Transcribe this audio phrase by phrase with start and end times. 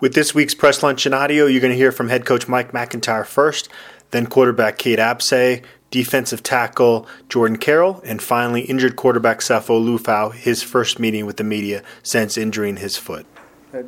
[0.00, 2.72] With this week's press lunch and audio, you're going to hear from head coach Mike
[2.72, 3.68] MacIntyre first,
[4.12, 10.62] then quarterback Cade Apsay, defensive tackle Jordan Carrell, and finally injured quarterback Sefo Liufau, his
[10.62, 13.26] first meeting with the media since injuring his foot.
[13.72, 13.86] The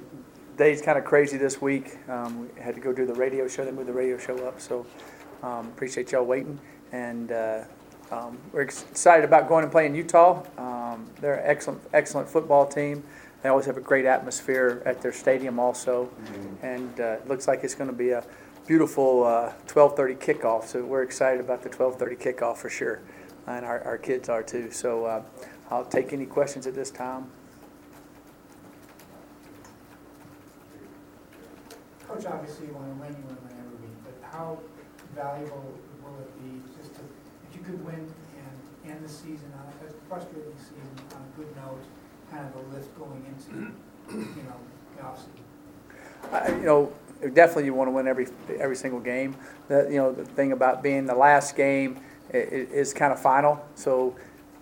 [0.59, 1.97] day's kind of crazy this week.
[2.11, 3.65] Um, we had to go do the radio show.
[3.65, 4.85] They moved the radio show up, so
[5.43, 6.61] um, appreciate y'all waiting.
[6.93, 7.65] And uh,
[8.11, 10.45] um, we're excited about going and playing Utah.
[10.59, 13.03] Um, they're an excellent, excellent football team.
[13.43, 16.65] They always have a great atmosphere at their stadium, also, mm-hmm.
[16.65, 18.25] and uh, it looks like it's going to be a
[18.69, 20.65] beautiful uh, 12:30 kickoff.
[20.67, 23.01] So we're excited about the 12:30 kickoff for sure,
[23.49, 24.71] and our, our kids are too.
[24.71, 25.23] So uh,
[25.71, 27.27] I'll take any questions at this time.
[32.07, 34.61] Coach, obviously you want to win, you want to win every week, but how
[35.17, 35.75] valuable
[36.05, 37.01] will it be just to,
[37.51, 41.57] if you could win and end the season on a frustrating season on a good
[41.57, 41.83] note?
[42.33, 43.73] Kind of a lift going into,
[44.11, 44.57] you know,
[44.97, 46.61] the offseason?
[46.61, 46.93] You know,
[47.35, 48.27] definitely you want to win every
[48.59, 49.37] every single game.
[49.69, 53.65] The, you know, the thing about being the last game is, is kind of final,
[53.75, 54.17] so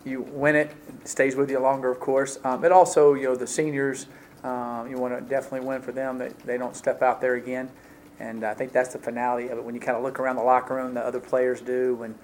[0.04, 2.38] you win it, it stays with you longer, of course.
[2.42, 4.06] Um, but also, you know, the seniors,
[4.42, 7.70] um, you want to definitely win for them that they don't step out there again.
[8.18, 9.64] And I think that's the finality of it.
[9.64, 12.14] When you kind of look around the locker room, the other players do, when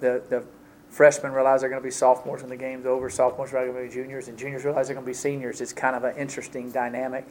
[0.00, 0.44] the the
[0.92, 3.88] freshmen realize they're going to be sophomores when the game's over, sophomores are going to
[3.88, 5.60] be juniors, and juniors realize they're going to be seniors.
[5.60, 7.26] It's kind of an interesting dynamic.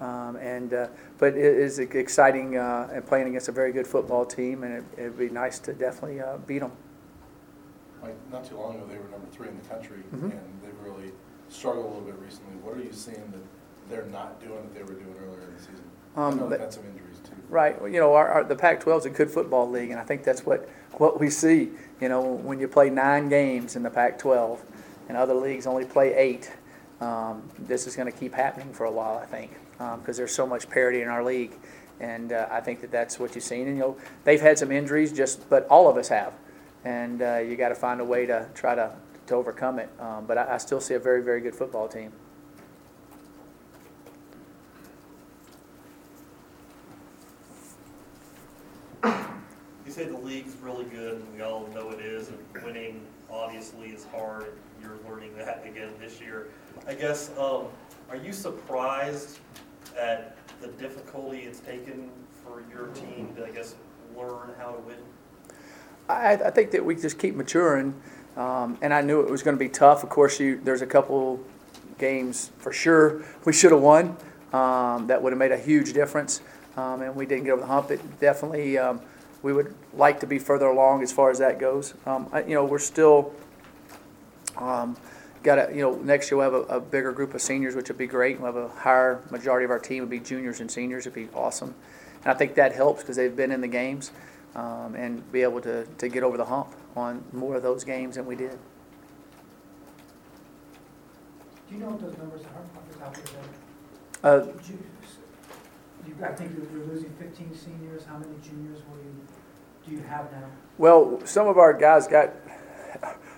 [0.00, 0.86] Um, and uh,
[1.18, 5.02] but it is exciting uh, and playing against a very good football team, and it,
[5.02, 6.72] would be nice to definitely uh, beat them.
[8.02, 10.30] Like not too long ago, they were number three in the country, mm-hmm.
[10.30, 11.12] and they've really
[11.50, 12.54] struggled a little bit recently.
[12.62, 15.60] What are you seeing that they're not doing that they were doing earlier in the
[15.60, 15.84] season?
[16.16, 17.36] Um, I know they've had some injuries too.
[17.50, 17.76] Right.
[17.82, 20.46] You know, our, our, the Pac-12 is a good football league, and I think that's
[20.46, 21.70] what what we see.
[22.00, 24.58] You know, when you play nine games in the Pac-12
[25.08, 26.50] and other leagues only play eight,
[27.00, 30.34] um, this is going to keep happening for a while, I think, because um, there's
[30.34, 31.52] so much parity in our league.
[32.00, 33.66] And uh, I think that that's what you've seen.
[33.66, 36.32] And, you know, they've had some injuries, just but all of us have.
[36.84, 38.92] And uh, you got to find a way to try to,
[39.26, 39.90] to overcome it.
[39.98, 42.12] Um, but I, I still see a very, very good football team.
[49.90, 53.88] You say the league's really good, and we all know it is, and winning obviously
[53.88, 56.46] is hard, and you're learning that again this year.
[56.86, 57.64] I guess, um,
[58.08, 59.40] are you surprised
[59.98, 62.08] at the difficulty it's taken
[62.44, 63.74] for your team to, I guess,
[64.16, 64.96] learn how to win?
[66.08, 68.00] I, I think that we just keep maturing,
[68.36, 70.04] um, and I knew it was going to be tough.
[70.04, 71.40] Of course, you, there's a couple
[71.98, 74.16] games for sure we should have won.
[74.52, 76.42] Um, that would have made a huge difference,
[76.76, 77.90] um, and we didn't get over the hump.
[77.90, 79.00] It definitely um,
[79.42, 81.94] we would like to be further along as far as that goes.
[82.06, 83.32] Um, I, you know, we're still
[84.56, 84.96] um,
[85.42, 87.88] got a, you know, next year we'll have a, a, bigger group of seniors, which
[87.88, 88.40] would be great.
[88.40, 91.06] We'll have a higher majority of our team would be juniors and seniors.
[91.06, 91.74] It'd be awesome.
[92.22, 94.12] And I think that helps because they've been in the games
[94.54, 98.16] um, and be able to, to get over the hump on more of those games
[98.16, 98.58] than we did.
[101.68, 103.50] Do you know what those numbers are off the top of your head?
[104.22, 104.60] Uh,
[106.06, 108.04] you, I think you're, losing 15 seniors.
[108.04, 109.14] How many juniors will you
[109.86, 110.44] do you have now?
[110.78, 112.30] Well, some of our guys got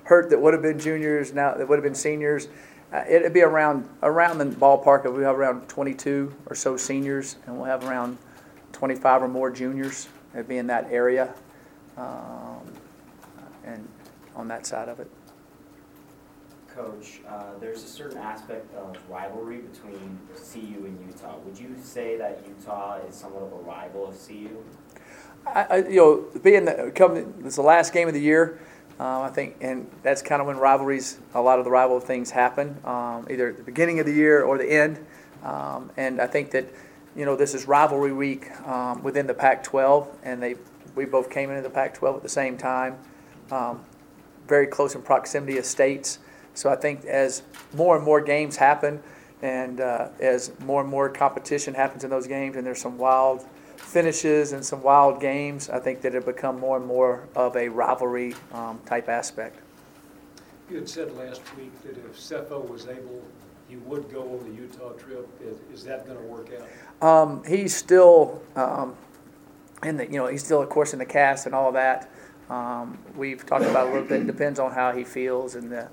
[0.04, 2.48] hurt that would have been juniors now that would have been seniors.
[2.92, 7.56] Uh, it'd be around around the ballpark we have around 22 or so seniors, and
[7.56, 8.18] we'll have around
[8.72, 10.08] 25 or more juniors.
[10.34, 11.32] It'd be in that area,
[11.96, 12.60] um,
[13.64, 13.86] and
[14.36, 15.10] on that side of it.
[16.74, 21.36] Coach, uh, there's a certain aspect of rivalry between CU and Utah.
[21.44, 24.56] Would you say that Utah is somewhat of a rival of CU?
[25.46, 28.58] I, I, you know, being the come, it's the last game of the year.
[28.98, 32.30] Um, I think, and that's kind of when rivalries, a lot of the rival things
[32.30, 35.04] happen, um, either at the beginning of the year or the end.
[35.42, 36.66] Um, and I think that,
[37.16, 40.56] you know, this is rivalry week um, within the Pac-12, and they
[40.94, 42.98] we both came into the Pac-12 at the same time,
[43.50, 43.82] um,
[44.46, 46.18] very close in proximity of states.
[46.54, 47.42] So I think as
[47.74, 49.02] more and more games happen,
[49.42, 53.44] and uh, as more and more competition happens in those games, and there's some wild
[53.76, 57.68] finishes and some wild games, I think that it become more and more of a
[57.68, 59.58] rivalry um, type aspect.
[60.70, 63.22] You had said last week that if Sefo was able,
[63.68, 65.28] he would go on the Utah trip.
[65.42, 66.48] Is, is that going to work
[67.02, 67.06] out?
[67.06, 68.94] Um, he's still um,
[69.82, 72.10] in the, you know, he's still, of course, in the cast and all that.
[72.48, 74.20] Um, we've talked about a little bit.
[74.22, 75.88] It depends on how he feels and the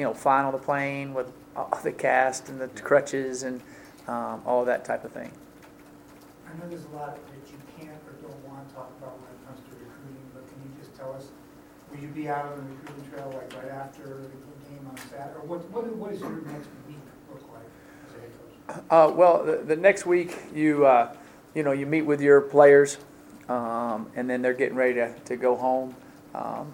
[0.00, 1.30] you know, flying on the plane with
[1.82, 3.60] the cast and the crutches and
[4.08, 5.30] um, all that type of thing.
[6.48, 9.28] I know there's a lot that you can't or don't want to talk about when
[9.28, 11.28] it comes to recruiting, but can you just tell us,
[11.90, 15.36] will you be out on the recruiting trail like right after the game on Saturday?
[15.36, 16.96] Or what, what, what does your next week
[17.30, 17.68] look like
[18.08, 18.84] as a head coach?
[18.88, 21.14] Uh, well, the, the next week, you, uh,
[21.54, 22.96] you know, you meet with your players,
[23.50, 25.94] um, and then they're getting ready to, to go home.
[26.34, 26.72] Um,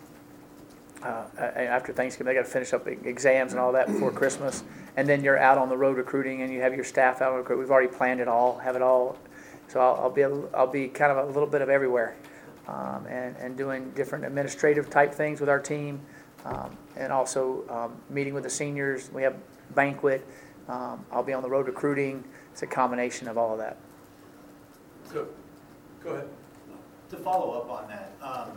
[1.07, 4.65] uh, after Thanksgiving, they got to finish up exams and all that before Christmas,
[4.97, 7.33] and then you're out on the road recruiting, and you have your staff out.
[7.33, 9.17] on recruit- We've already planned it all, have it all.
[9.69, 12.17] So I'll, I'll be, a I'll be kind of a little bit of everywhere,
[12.69, 16.01] um, and and doing different administrative type things with our team,
[16.45, 19.11] um, and also um, meeting with the seniors.
[19.13, 19.35] We have
[19.75, 20.25] banquet.
[20.69, 22.23] Um, I'll be on the road recruiting.
[22.53, 23.77] It's a combination of all of that.
[25.13, 25.27] Go,
[26.03, 26.29] go ahead.
[27.11, 28.49] To follow up on that, um,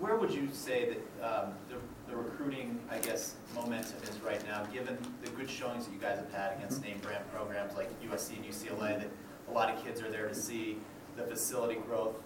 [0.00, 1.76] where would you say that um, the
[2.10, 6.18] the recruiting, I guess, momentum is right now, given the good showings that you guys
[6.18, 9.08] have had against name brand programs like USC and UCLA, that
[9.48, 10.78] a lot of kids are there to see
[11.16, 12.16] the facility growth?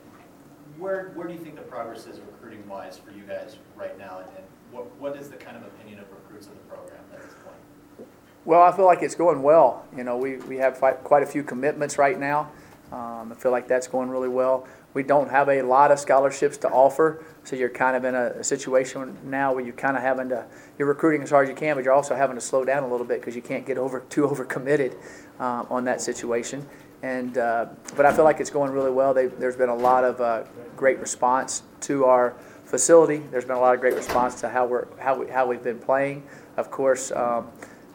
[0.78, 4.20] Where, where do you think the progress is recruiting-wise for you guys right now?
[4.20, 7.22] And and what, what is the kind of opinion of recruits of the program at
[7.22, 8.08] this point?
[8.44, 9.86] Well, I feel like it's going well.
[9.96, 12.50] You know, we, we have quite a few commitments right now.
[12.90, 14.66] Um, I feel like that's going really well.
[14.94, 18.44] We don't have a lot of scholarships to offer, so you're kind of in a,
[18.44, 20.46] situation now where you're kind of having to,
[20.78, 22.88] you're recruiting as hard as you can, but you're also having to slow down a
[22.88, 24.94] little bit because you can't get over too overcommitted
[25.40, 26.66] um, on that situation.
[27.02, 29.12] And uh, but I feel like it's going really well.
[29.12, 30.44] They, there's been a lot of uh,
[30.76, 33.18] great response to our facility.
[33.30, 35.78] There's been a lot of great response to how we're how we how we've been
[35.78, 36.22] playing.
[36.56, 37.12] Of course.
[37.12, 37.48] Um,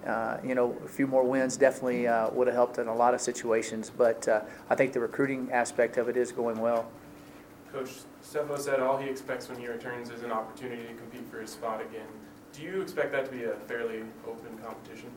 [0.05, 3.13] uh, you know, a few more wins definitely uh, would have helped in a lot
[3.13, 6.89] of situations, but uh, I think the recruiting aspect of it is going well.
[7.71, 7.89] Coach
[8.23, 11.51] Sefo said all he expects when he returns is an opportunity to compete for his
[11.51, 12.07] spot again.
[12.53, 15.09] Do you expect that to be a fairly open competition?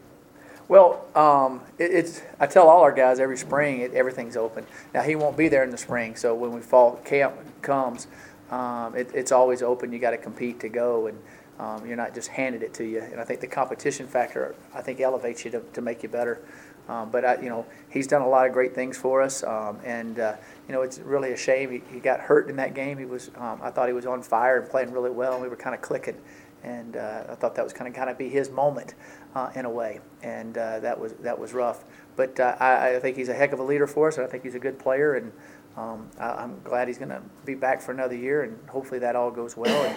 [0.68, 4.66] Well, um, it, it's I tell all our guys every spring it, everything's open.
[4.94, 8.06] Now he won't be there in the spring, so when we fall camp comes,
[8.50, 9.92] um, it, it's always open.
[9.92, 11.18] You got to compete to go, and
[11.58, 13.00] um, you're not just handed it to you.
[13.00, 16.40] And I think the competition factor I think elevates you to, to make you better.
[16.88, 19.78] Um, but I, you know he's done a lot of great things for us, um,
[19.84, 20.34] and uh,
[20.66, 22.98] you know it's really a shame he, he got hurt in that game.
[22.98, 25.48] He was um, I thought he was on fire and playing really well, and we
[25.48, 26.16] were kind of clicking
[26.62, 28.94] and uh, I thought that was kind of kind of be his moment
[29.34, 31.84] uh, in a way, and uh, that was that was rough.
[32.16, 34.30] But uh, I, I think he's a heck of a leader for us, and I
[34.30, 35.32] think he's a good player, and
[35.76, 39.16] um, I, I'm glad he's going to be back for another year, and hopefully that
[39.16, 39.84] all goes well.
[39.84, 39.96] And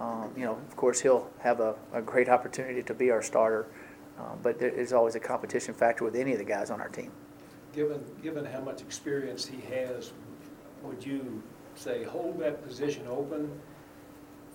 [0.00, 3.66] um, you know, of course, he'll have a, a great opportunity to be our starter,
[4.18, 6.88] um, but there is always a competition factor with any of the guys on our
[6.88, 7.10] team.
[7.72, 10.12] Given, given how much experience he has,
[10.82, 11.42] would you
[11.74, 13.50] say hold that position open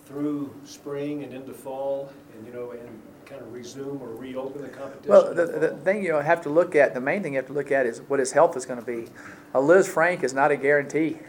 [0.05, 4.67] through spring and into fall, and, you know, and kind of resume or reopen the
[4.67, 5.09] competition?
[5.09, 7.53] Well, the, the thing you have to look at, the main thing you have to
[7.53, 9.09] look at is what his health is going to be.
[9.53, 11.17] A Lisfranc is not a guarantee.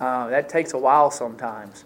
[0.00, 1.84] Uh, that takes a while sometimes,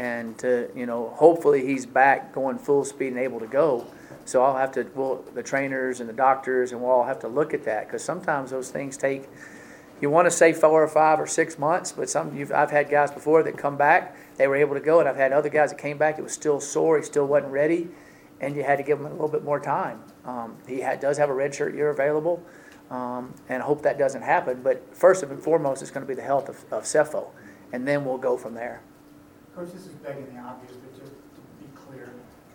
[0.00, 3.86] and to, you know, hopefully he's back going full speed and able to go.
[4.24, 7.28] So I'll have to, well, the trainers and the doctors, and we'll all have to
[7.28, 9.28] look at that because sometimes those things take.
[10.00, 12.88] You want to say four or five or six months, but some you've, I've had
[12.88, 15.68] guys before that come back, they were able to go, and I've had other guys
[15.68, 17.88] that came back, it was still sore, he still wasn't ready,
[18.40, 20.00] and you had to give him a little bit more time.
[20.24, 22.42] Um, he does have a red shirt year available,
[22.90, 24.62] um, and I hope that doesn't happen.
[24.62, 27.26] But first and foremost, it's going to be the health of, of Sefo,
[27.70, 28.80] and then we'll go from there.
[29.54, 32.12] Coach, this is begging the obvious, but just to be clear,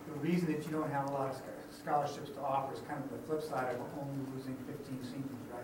[0.08, 1.38] the reason that you don't have a lot of
[1.72, 5.62] scholarships to offer is kind of the flip side of only losing fifteen seniors, right?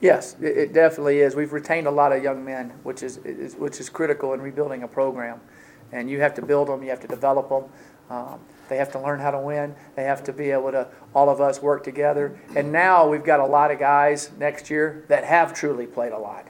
[0.00, 1.34] Yes, it, it definitely is.
[1.34, 4.82] We've retained a lot of young men, which is, is which is critical in rebuilding
[4.82, 5.40] a program.
[5.92, 7.64] And you have to build them, you have to develop them.
[8.08, 9.74] Um, they have to learn how to win.
[9.96, 12.38] They have to be able to, all of us work together.
[12.54, 16.18] And now we've got a lot of guys next year that have truly played a
[16.18, 16.46] lot.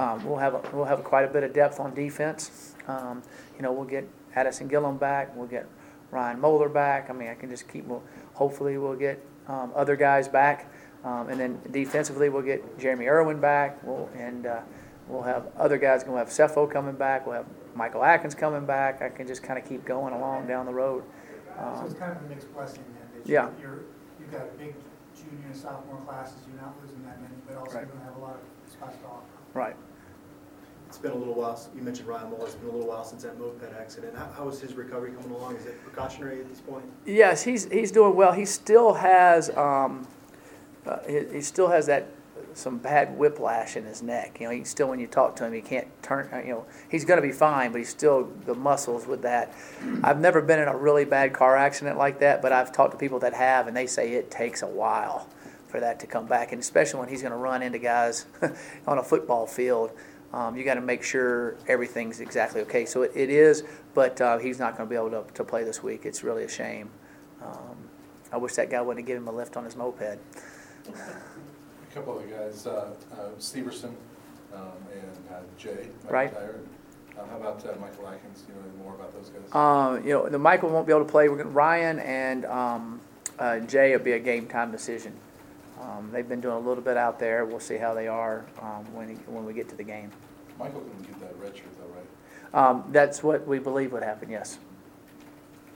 [0.00, 2.74] Um, we'll have a, we'll have quite a bit of depth on defense.
[2.88, 3.22] Um,
[3.56, 5.36] you know, we'll get Addison Gillam back.
[5.36, 5.66] We'll get
[6.10, 7.10] Ryan Moeller back.
[7.10, 7.84] I mean, I can just keep.
[7.84, 8.02] We'll,
[8.32, 10.72] hopefully, we'll get um, other guys back.
[11.04, 13.82] Um, and then defensively, we'll get Jeremy Irwin back.
[13.82, 14.60] We'll, and uh,
[15.06, 16.04] we'll have other guys.
[16.06, 17.26] We'll have Sefo coming back.
[17.26, 19.02] We'll have Michael Adkins coming back.
[19.02, 21.04] I can just kind of keep going along down the road.
[21.56, 23.50] So Um, it's kind of a mixed blessing then, that Yeah.
[23.60, 23.80] you're, you're,
[24.18, 24.74] you've got a big
[25.14, 27.88] junior and sophomore classes, you're not losing that many, but also you Right.
[27.92, 29.24] don't have a lot of spots to offer.
[29.52, 29.76] right.
[30.90, 33.22] It's been a little while, you mentioned Ryan Moeller, it's been a little while since
[33.22, 34.12] that moped accident.
[34.16, 35.54] How, how is his recovery coming along?
[35.54, 36.84] Is it precautionary at this point?
[37.06, 38.32] Yes, he's he's doing well.
[38.32, 40.08] He still has um,
[40.84, 42.08] uh, he, he still has that
[42.54, 44.38] some bad whiplash in his neck.
[44.40, 46.28] You know, he still when you talk to him, he can't turn.
[46.32, 49.54] uh, You know, he's going to be fine, but he's still the muscles with that.
[50.02, 52.98] I've never been in a really bad car accident like that, but I've talked to
[52.98, 55.28] people that have, and they say it takes a while
[55.68, 58.26] for that to come back, and especially when he's going to run into guys
[58.88, 59.92] on a football field.
[60.32, 62.84] Um, you got to make sure everything's exactly okay.
[62.86, 65.64] So it, it is, but uh, he's not going to be able to, to play
[65.64, 66.06] this week.
[66.06, 66.88] It's really a shame.
[67.42, 67.76] Um,
[68.32, 70.02] I wish that guy wouldn't have given him a lift on his moped.
[70.88, 73.94] a couple of the guys, uh, uh, Severson
[74.54, 76.32] um, and uh, Jay Right.
[76.32, 76.60] MacIntyre.
[77.18, 80.04] Uh, How about uh, Michael Adkins, do you know any more about those guys?
[80.04, 81.28] You know, the Michael won't be able to play.
[81.28, 83.00] We're gonna, Ryan and um,
[83.38, 85.12] uh, Jay will be a game time decision.
[85.80, 87.44] Um, they've been doing a little bit out there.
[87.44, 90.10] We'll see how they are um, when he, when we get to the game.
[90.58, 92.70] Michael can get that red shirt though, right?
[92.70, 94.28] Um, that's what we believe would happen.
[94.28, 94.58] Yes.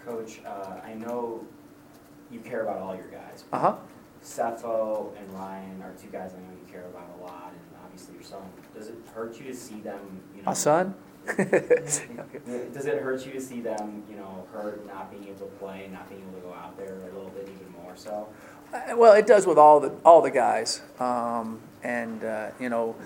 [0.05, 1.47] Coach, uh, I know
[2.31, 3.45] you care about all your guys.
[3.53, 3.77] Uh huh.
[4.23, 8.15] Sefo and Ryan are two guys I know you care about a lot, and obviously
[8.15, 8.43] your son.
[8.75, 10.47] Does it hurt you to see them, you know?
[10.47, 10.95] My son.
[11.27, 15.89] Does it hurt you to see them, you know, hurt, not being able to play,
[15.91, 18.29] not being able to go out there a little bit even more so?
[18.97, 22.97] Well, it does with all the all the guys, um, and uh, you know,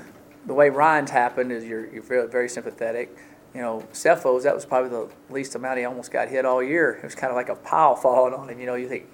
[0.47, 3.15] the way Ryan's happened is you're you're very, very sympathetic.
[3.55, 6.93] You know, Sefo's that was probably the least amount he almost got hit all year.
[6.93, 8.59] It was kind of like a pile falling on him.
[8.59, 9.07] You know, you think.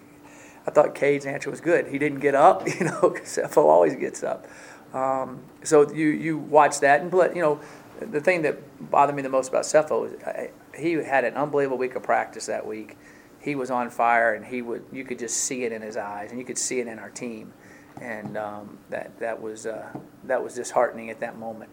[0.66, 1.88] I thought Cade's answer was good.
[1.88, 4.46] He didn't get up, you know, because Sefo always gets up.
[4.94, 7.60] Um, so you you watch that, and but you know,
[8.00, 11.78] the thing that bothered me the most about Sefo is I, he had an unbelievable
[11.78, 12.96] week of practice that week.
[13.44, 16.30] He was on fire, and he would you could just see it in his eyes,
[16.30, 17.52] and you could see it in our team,
[18.00, 19.86] and um, that that was uh,
[20.24, 21.70] that was disheartening at that moment.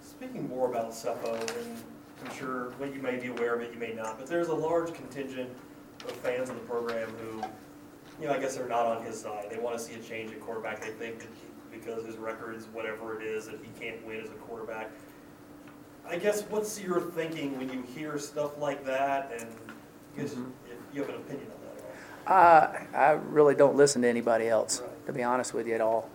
[0.00, 1.76] Speaking more about Sefo, and
[2.24, 4.54] I'm sure what you may be aware of it, you may not, but there's a
[4.54, 5.50] large contingent
[6.02, 7.42] of fans of the program who,
[8.20, 9.48] you know, I guess they're not on his side.
[9.50, 10.80] They want to see a change at quarterback.
[10.80, 11.28] They think that
[11.70, 14.90] because his record is whatever it is, that he can't win as a quarterback.
[16.10, 19.46] I guess what's your thinking when you hear stuff like that, and
[20.16, 20.50] I guess Mhm.
[20.66, 22.94] if you have an opinion on that at all?
[22.96, 26.08] I I really don't listen to anybody else, to be honest with you at all.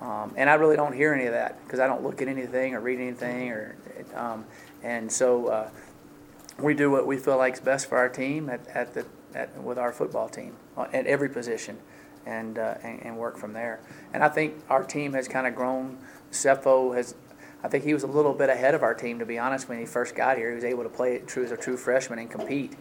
[0.00, 2.74] Um, and I really don't hear any of that because I don't look at anything
[2.74, 3.76] or read anything or,
[4.16, 4.44] um,
[4.82, 5.68] and so uh,
[6.58, 9.56] we do what we feel like is best for our team at, at the at,
[9.62, 11.78] with our football team uh, at every position,
[12.26, 13.80] and, uh, and and work from there.
[14.12, 15.98] And I think our team has kind of grown.
[16.30, 17.14] Sefo has.
[17.64, 19.68] I think he was a little bit ahead of our team, to be honest.
[19.68, 22.18] When he first got here, he was able to play true as a true freshman
[22.18, 22.76] and compete,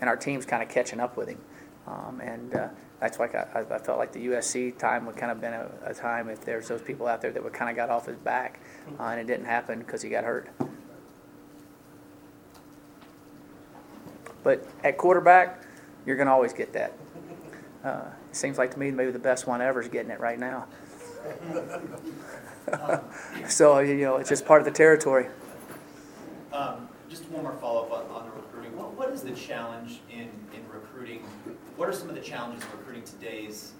[0.00, 1.38] and our team's kind of catching up with him.
[1.86, 2.68] Um, and uh,
[3.00, 5.94] that's why I, I felt like the USC time would kind of been a, a
[5.94, 8.60] time if there's those people out there that would kind of got off his back,
[8.98, 10.48] uh, and it didn't happen because he got hurt.
[14.42, 15.62] But at quarterback,
[16.04, 16.92] you're going to always get that.
[17.82, 20.38] Uh, it seems like to me maybe the best one ever is getting it right
[20.38, 20.66] now.
[23.48, 25.26] so you know it's just part of the territory.
[26.52, 28.76] Um, Just one more follow-up on, on the recruiting.
[28.76, 31.20] What, what is the challenge in, in recruiting?
[31.76, 33.72] What are some of the challenges in recruiting today's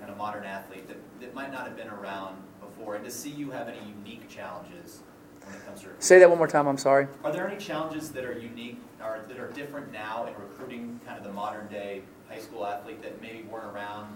[0.00, 2.96] kind of modern athlete that, that might not have been around before?
[2.96, 5.00] And to see you have any unique challenges
[5.44, 6.02] when it comes to recruiting?
[6.02, 6.66] Say that one more time.
[6.66, 7.06] I'm sorry.
[7.22, 11.18] Are there any challenges that are unique, or that are different now in recruiting kind
[11.18, 14.08] of the modern day high school athlete that maybe weren't around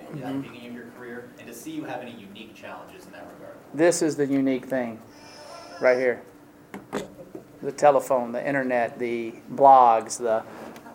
[0.00, 0.42] at the Mhm.
[0.42, 1.28] beginning of your career?
[1.38, 3.54] And does CU have any unique challenges in that regard?
[3.74, 5.00] This is the unique thing,
[5.80, 6.22] right here.
[7.62, 10.42] The telephone, the internet, the blogs, the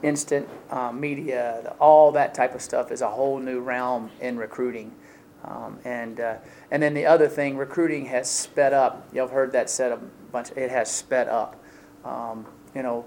[0.04, 4.38] instant uh, media, the, all that type of stuff is a whole new realm in
[4.38, 4.92] recruiting.
[5.44, 6.36] Um, and uh,
[6.70, 9.08] and then the other thing, recruiting has sped up.
[9.12, 9.98] You've heard that said a
[10.32, 10.52] bunch.
[10.56, 11.56] It has sped up.
[12.06, 13.06] Um, you know,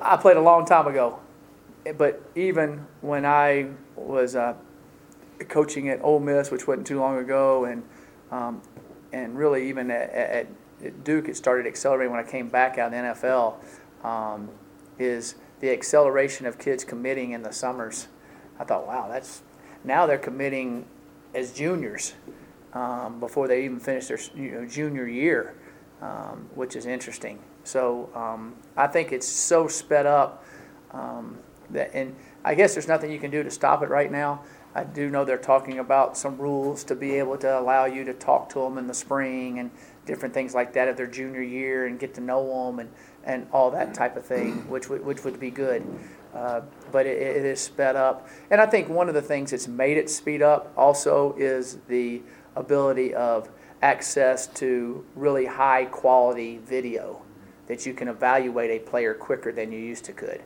[0.00, 1.18] I played a long time ago,
[1.96, 4.54] but even when I was uh,
[5.48, 7.82] coaching at Ole Miss, which wasn't too long ago, and
[8.30, 8.62] um,
[9.12, 10.46] and really even at, at,
[10.84, 13.56] at Duke, it started accelerating when I came back out of the NFL.
[14.06, 14.48] Um,
[14.98, 18.08] is the acceleration of kids committing in the summers?
[18.58, 19.42] I thought, wow, that's
[19.84, 20.86] now they're committing
[21.34, 22.14] as juniors
[22.72, 25.54] um, before they even finish their you know, junior year,
[26.00, 27.38] um, which is interesting.
[27.64, 30.44] So um, I think it's so sped up
[30.90, 31.38] um,
[31.70, 34.42] that, and I guess there's nothing you can do to stop it right now.
[34.74, 38.14] I do know they're talking about some rules to be able to allow you to
[38.14, 39.70] talk to them in the spring and
[40.06, 42.90] different things like that of their junior year and get to know them and,
[43.24, 45.86] and all that type of thing, which would, which would be good.
[46.34, 48.28] Uh, but it, it is sped up.
[48.50, 52.22] And I think one of the things that's made it speed up also is the
[52.56, 53.50] ability of
[53.82, 57.20] access to really high quality video
[57.66, 60.42] that you can evaluate a player quicker than you used to could.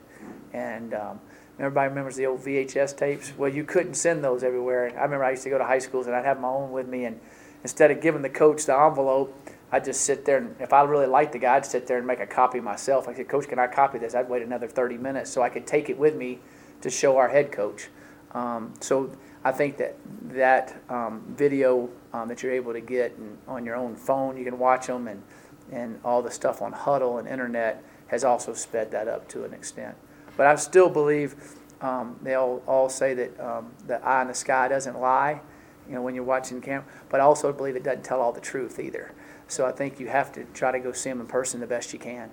[0.53, 1.19] And um,
[1.59, 3.33] everybody remembers the old VHS tapes.
[3.37, 4.89] Well, you couldn't send those everywhere.
[4.97, 6.87] I remember I used to go to high schools and I'd have my own with
[6.87, 7.19] me, and
[7.63, 9.35] instead of giving the coach the envelope,
[9.71, 12.07] I'd just sit there and if I really liked the guy, I'd sit there and
[12.07, 13.07] make a copy myself.
[13.07, 14.15] I said, Coach, can I copy this?
[14.15, 16.39] I'd wait another 30 minutes so I could take it with me
[16.81, 17.89] to show our head coach.
[18.31, 19.11] Um, so
[19.43, 19.95] I think that
[20.29, 24.59] that um, video um, that you're able to get on your own phone, you can
[24.59, 25.23] watch them, and
[25.71, 29.53] and all the stuff on Hudl and internet has also sped that up to an
[29.53, 29.95] extent.
[30.37, 31.35] But I still believe
[31.81, 35.41] um, they all, all say that um, the eye in the sky doesn't lie,
[35.89, 36.85] you know, when you're watching camp.
[37.09, 39.13] But I also believe it doesn't tell all the truth either.
[39.47, 41.91] So I think you have to try to go see them in person the best
[41.93, 42.29] you can.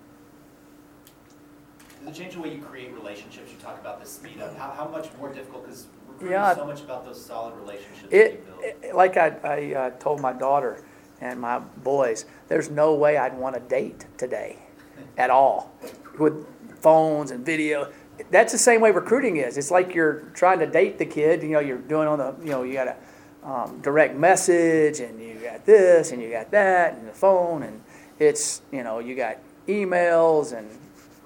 [2.04, 3.50] Does it change the way you create relationships?
[3.50, 4.56] You talk about the speed up.
[4.58, 5.64] How, how much more difficult?
[5.64, 6.54] Because recruiting Yeah.
[6.54, 8.84] so much about those solid relationships that It, you build.
[8.84, 10.84] it- like I, I uh, told my daughter
[11.20, 14.58] and my boys, there's no way I'd want to date today
[15.16, 15.72] at all
[16.18, 16.46] with
[16.84, 17.90] phones and video.
[18.30, 19.58] That's the same way recruiting is.
[19.58, 21.42] It's like you're trying to date the kid.
[21.42, 22.96] You know, you're doing on the, you know, you got a
[23.42, 27.82] um, direct message and you got this and you got that and the phone and
[28.18, 30.68] it's, you know, you got emails and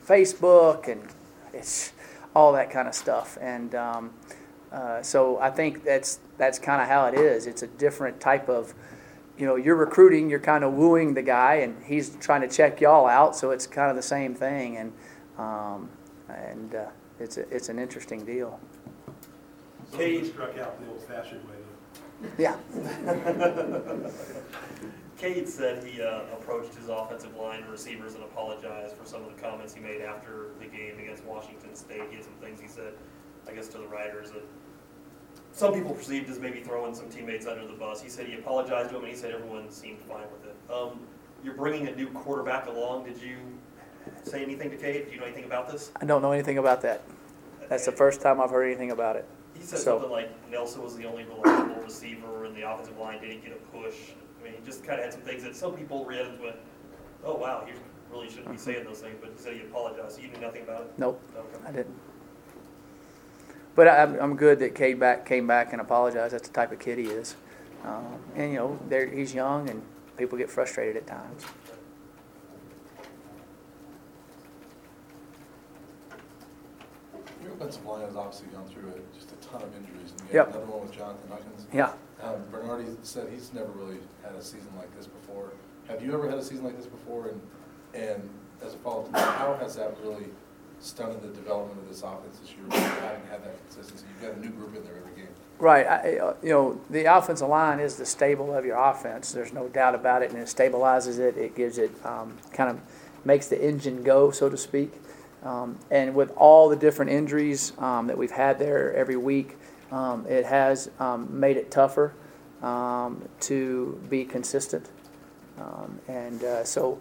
[0.07, 1.03] Facebook and
[1.53, 1.93] it's
[2.35, 3.37] all that kind of stuff.
[3.41, 4.13] And um,
[4.73, 7.47] uh, so I think that's that's kind of how it is.
[7.47, 8.75] It's a different type of,
[9.37, 12.81] you know, you're recruiting, you're kind of wooing the guy, and he's trying to check
[12.81, 13.35] y'all out.
[13.35, 14.93] So it's kind of the same thing, and
[15.39, 15.89] um,
[16.29, 16.87] and uh,
[17.21, 18.61] it's a, it's an interesting deal.
[19.93, 22.29] Cade, struck out the old-fashioned way, though.
[22.37, 22.57] Yeah.
[25.19, 29.35] Cade said he uh, approached his offensive line and receivers and apologized for some of
[29.35, 32.03] the comments he made after the game against Washington State.
[32.11, 32.93] He had some things he said,
[33.49, 34.45] I guess, to the writers that
[35.53, 38.01] some people perceived as maybe throwing some teammates under the bus.
[38.01, 40.73] He said he apologized to them and he said everyone seemed fine with it.
[40.73, 41.01] Um,
[41.43, 43.05] you're bringing a new quarterback along.
[43.05, 43.39] Did you
[44.25, 45.07] say anything to Cade?
[45.07, 45.91] Do you know anything about this?
[46.01, 47.03] I don't know anything about that.
[47.69, 49.27] That's the first time I've heard anything about it.
[49.55, 53.21] He said So- something like Nelson was the only reliable receiver and the offensive line
[53.21, 54.13] didn't get a push.
[54.41, 56.57] I mean, he just kind of had some things that some people read and went,
[57.25, 57.73] oh, wow, he
[58.13, 60.17] really shouldn't be saying those things, but he said he apologized.
[60.17, 60.93] So you knew nothing about it?
[60.97, 61.65] Nope, Okay.
[61.67, 61.95] I didn't.
[63.75, 66.35] But I, I'm I'm good that Cade back came back and apologized.
[66.35, 67.37] That's the type of kid he is,
[67.85, 69.83] um, and you know, there he's young and
[70.17, 71.45] people get frustrated at times.
[77.49, 80.13] Your offensive line has obviously gone through a- just a ton of injuries.
[80.13, 80.49] and you Yep.
[80.49, 81.67] Another one with Jonathan Huckins.
[81.73, 81.93] Yeah.
[82.23, 85.53] Um, Bernardi said he's never really had a season like this before.
[85.89, 87.29] Have you ever had a season like this before?
[87.29, 87.41] And,
[87.95, 88.29] and
[88.65, 90.27] as a follow-up, to that, how has that really
[90.81, 92.67] stunted the development of this offense this year?
[92.71, 95.29] Having had that consistency, you've got a new group in there every game.
[95.59, 99.33] Right, I, uh, you know, the offensive line is the stable of your offense.
[99.33, 101.37] There's no doubt about it, and it stabilizes it.
[101.37, 102.81] It gives it um, kind of
[103.25, 104.93] makes the engine go, so to speak.
[105.43, 109.57] Um, and with all the different injuries um, that we've had there every week,
[109.93, 112.13] um, it has um, made it tougher
[112.63, 114.89] um, to be consistent.
[115.59, 116.99] Um, and uh, so,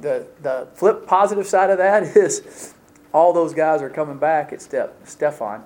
[0.00, 2.74] the the flip positive side of that is
[3.12, 5.62] all those guys are coming back at Step Stefan,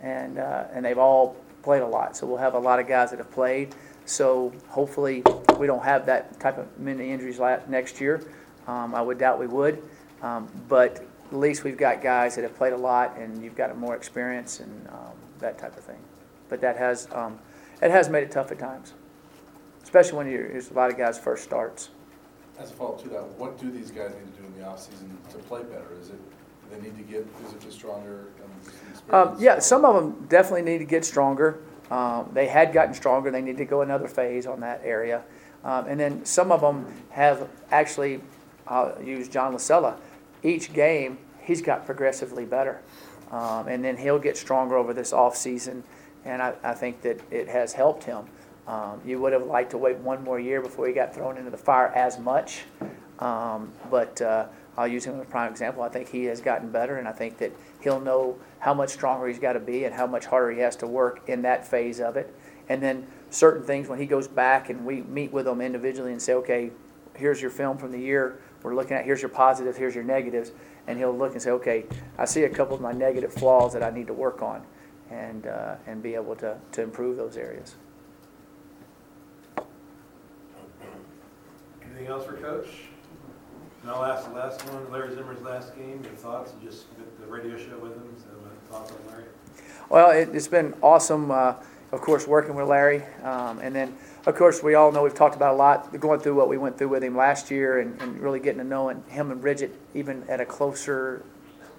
[0.00, 2.16] and uh, and they've all played a lot.
[2.16, 3.74] So we'll have a lot of guys that have played.
[4.04, 5.22] So hopefully
[5.58, 7.38] we don't have that type of many injuries
[7.68, 8.22] next year.
[8.66, 9.82] I would doubt we would,
[10.22, 13.76] um, but at least we've got guys that have played a lot, and you've got
[13.76, 16.00] more experience and um, that type of thing.
[16.48, 17.38] But that has um,
[17.80, 18.92] it has made it tough at times,
[19.82, 21.90] especially when you're, there's a lot of guys first starts.
[22.58, 25.08] As a follow-up to that, what do these guys need to do in the offseason
[25.32, 25.88] to play better?
[26.00, 26.20] Is it,
[26.70, 30.62] they need to get physically stronger and just the Um, yeah, some of them definitely
[30.62, 31.58] need to get stronger.
[31.90, 33.30] Um, they had gotten stronger.
[33.30, 35.22] They need to go another phase on that area.
[35.64, 38.20] Um, and then some of them have actually,
[38.66, 39.96] I'll use John Lisella.
[40.42, 42.80] Each game, he's got progressively better.
[43.30, 45.84] Um, and then he'll get stronger over this off season.
[46.24, 48.26] And I, I think that it has helped him.
[48.66, 51.50] Um, you would have liked to wait one more year before he got thrown into
[51.50, 52.62] the fire as much.
[53.18, 55.82] Um, but uh, I'll use him as a prime example.
[55.82, 57.52] I think he has gotten better, and I think that
[57.82, 60.76] he'll know how much stronger he's got to be and how much harder he has
[60.76, 62.34] to work in that phase of it.
[62.68, 66.22] And then certain things when he goes back and we meet with him individually and
[66.22, 66.70] say, okay,
[67.14, 69.04] here's your film from the year we're looking at.
[69.04, 69.76] Here's your positives.
[69.76, 70.52] Here's your negatives.
[70.86, 71.84] And he'll look and say, okay,
[72.18, 74.62] I see a couple of my negative flaws that I need to work on,
[75.10, 77.76] and uh, and be able to to improve those areas.
[81.84, 82.66] Anything else for Coach?
[83.82, 87.06] And I'll ask the last one, Larry Zimmer's last game, your thoughts, You just did
[87.20, 88.28] the radio show with him, so
[88.72, 89.24] thoughts on Larry?
[89.88, 91.54] Well, it, it's been awesome, uh,
[91.92, 93.02] of course, working with Larry.
[93.22, 93.94] Um, and then,
[94.26, 96.78] of course, we all know we've talked about a lot, going through what we went
[96.78, 100.24] through with him last year and, and really getting to know him and Bridget even
[100.28, 101.22] at a closer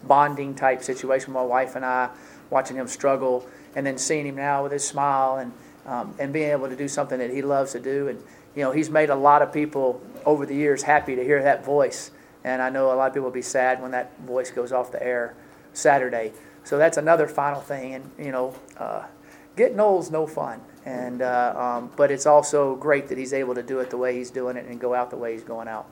[0.03, 1.33] bonding type situation.
[1.33, 2.09] My wife and I,
[2.51, 5.51] watching him struggle, and then seeing him now with his smile and,
[5.87, 8.07] um, and being able to do something that he loves to do.
[8.07, 8.21] And,
[8.55, 11.65] you know, he's made a lot of people over the years happy to hear that
[11.65, 12.11] voice.
[12.43, 14.91] And I know a lot of people will be sad when that voice goes off
[14.91, 15.33] the air
[15.73, 16.33] Saturday.
[16.65, 17.95] So that's another final thing.
[17.95, 19.05] And, you know, uh,
[19.55, 20.61] getting old's no fun.
[20.85, 24.17] And, uh, um, but it's also great that he's able to do it the way
[24.17, 25.87] he's doing it and go out the way he's going out.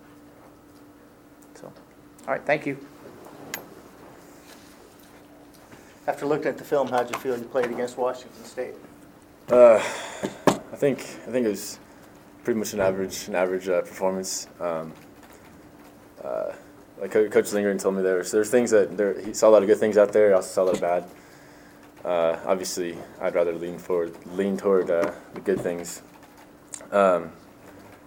[1.56, 1.72] So,
[2.28, 2.78] all right, thank you.
[6.08, 8.74] After looking at the film, how'd you feel you played against Washington State?
[9.50, 11.80] Uh, I think I think it was
[12.44, 14.48] pretty much an average an average uh, performance.
[14.60, 14.94] Um,
[16.24, 16.54] uh,
[17.00, 19.68] like Coach Lindgren told me, there's there's things that there, he saw a lot of
[19.68, 20.30] good things out there.
[20.30, 21.06] He also saw a lot of bad.
[22.04, 26.02] Uh, obviously, I'd rather lean forward, lean toward uh, the good things.
[26.92, 27.32] Um,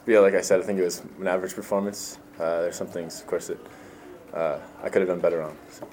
[0.04, 2.18] but yeah, like I said, I think it was an average performance.
[2.38, 3.58] Uh, there's some things, of course, that
[4.34, 5.56] uh, I could have done better on.
[5.70, 5.88] So.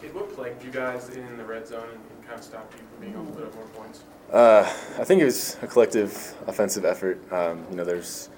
[0.00, 3.00] Kid, what plagued you guys in the red zone and, kind of stopped you from
[3.00, 4.04] being able to put up more points?
[4.32, 4.62] Uh,
[4.98, 7.20] I think it was a collective offensive effort.
[7.32, 8.30] Um, you know, there's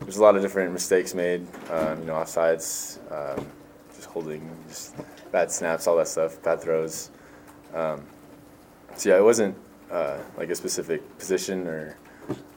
[0.00, 1.46] there's a lot of different mistakes made.
[1.70, 3.46] Um, you know, offsides, um,
[4.14, 4.94] holding, just
[5.32, 7.10] bad snaps, all that stuff, bad throws.
[7.74, 8.06] Um,
[8.96, 9.56] so yeah, it wasn't
[9.90, 11.98] uh, like a specific position or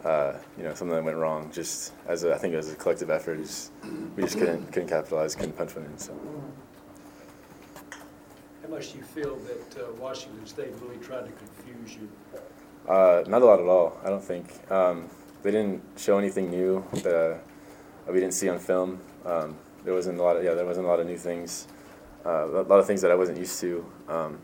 [0.05, 1.51] uh, you know something that went wrong.
[1.51, 3.39] Just as a, I think it was a collective effort.
[3.39, 3.71] Just,
[4.15, 5.97] we just couldn't couldn't capitalize, couldn't punch one in.
[5.97, 6.13] So.
[8.61, 12.09] How much do you feel that uh, Washington State really tried to confuse you?
[12.87, 13.97] Uh, not a lot at all.
[14.05, 15.09] I don't think um,
[15.41, 17.37] they didn't show anything new that, uh,
[18.05, 18.99] that we didn't see on film.
[19.25, 21.65] Um, there wasn't a lot of yeah, there wasn't a lot of new things.
[22.25, 23.85] Uh, a lot of things that I wasn't used to.
[24.09, 24.37] Um,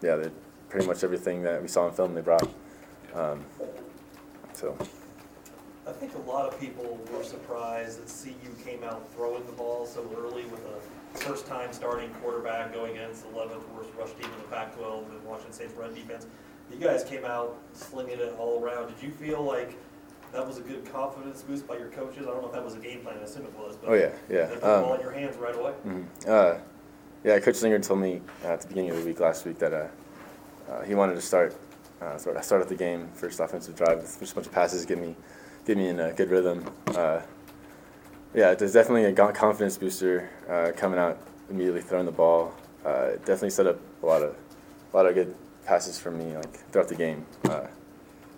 [0.00, 0.28] yeah,
[0.70, 2.48] pretty much everything that we saw on film they brought.
[3.14, 3.44] Um,
[4.54, 4.74] so
[5.86, 9.84] I think a lot of people were surprised that CU came out throwing the ball
[9.84, 14.32] so early with a first time starting quarterback going against the 11th worst rush team
[14.32, 16.26] in the Pac 12 and Washington State's run defense.
[16.72, 18.86] You guys came out slinging it all around.
[18.88, 19.76] Did you feel like
[20.32, 22.22] that was a good confidence boost by your coaches?
[22.26, 23.76] I don't know if that was a game plan, I assume it was.
[23.76, 24.46] But Oh, yeah, yeah.
[24.46, 25.72] They put the ball Um, in your hands right away.
[25.86, 26.04] mhm.
[26.28, 26.58] uh,
[27.24, 29.72] yeah, Coach Singer told me uh, at the beginning of the week last week that
[29.72, 29.86] uh,
[30.70, 31.54] uh, he wanted to start
[32.00, 34.84] uh, start start at the game first offensive drive with just a bunch of passes,
[34.84, 35.16] get me
[35.66, 36.64] get me in a good rhythm.
[36.94, 37.20] Uh,
[38.34, 42.52] yeah, there's definitely a confidence booster uh, coming out immediately throwing the ball.
[42.84, 44.36] Uh, definitely set up a lot of
[44.92, 45.34] a lot of good
[45.64, 47.24] passes for me like throughout the game.
[47.44, 47.66] Uh,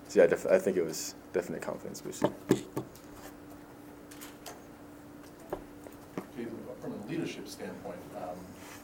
[0.09, 2.27] so yeah, def- I think it was definitely a confidence booster.
[6.18, 6.48] Okay,
[6.81, 8.37] From a leadership standpoint, um,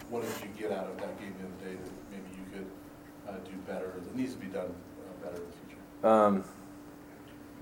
[0.08, 2.66] what did you get out of that game the other day that maybe you could
[3.28, 5.80] uh, do better, that needs to be done uh, better in the future?
[6.08, 6.44] Um,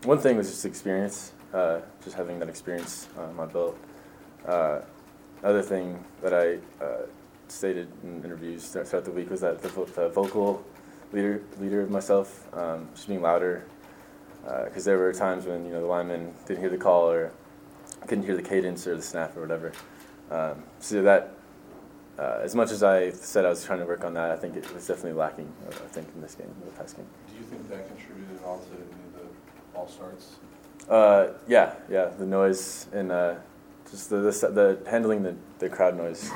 [0.02, 3.78] one thing was just experience, uh, just having that experience on my belt.
[4.46, 4.80] Uh,
[5.42, 7.06] other thing that I uh,
[7.48, 10.62] stated in interviews throughout the week was that the, vo- the vocal
[11.14, 13.64] leader leader of myself, um, just being louder,
[14.44, 17.32] because there were times when you know the lineman didn't hear the call or
[18.06, 19.72] couldn't hear the cadence or the snap or whatever.
[20.30, 21.34] Um, so that,
[22.18, 24.56] uh, as much as I said I was trying to work on that, I think
[24.56, 25.52] it was definitely lacking.
[25.66, 27.06] uh, I think in this game, in the past game.
[27.28, 30.36] Do you think that contributed at all to any of the false starts?
[30.88, 33.34] Uh, yeah, yeah, the noise and uh,
[33.90, 36.30] just the, the the handling the, the crowd noise.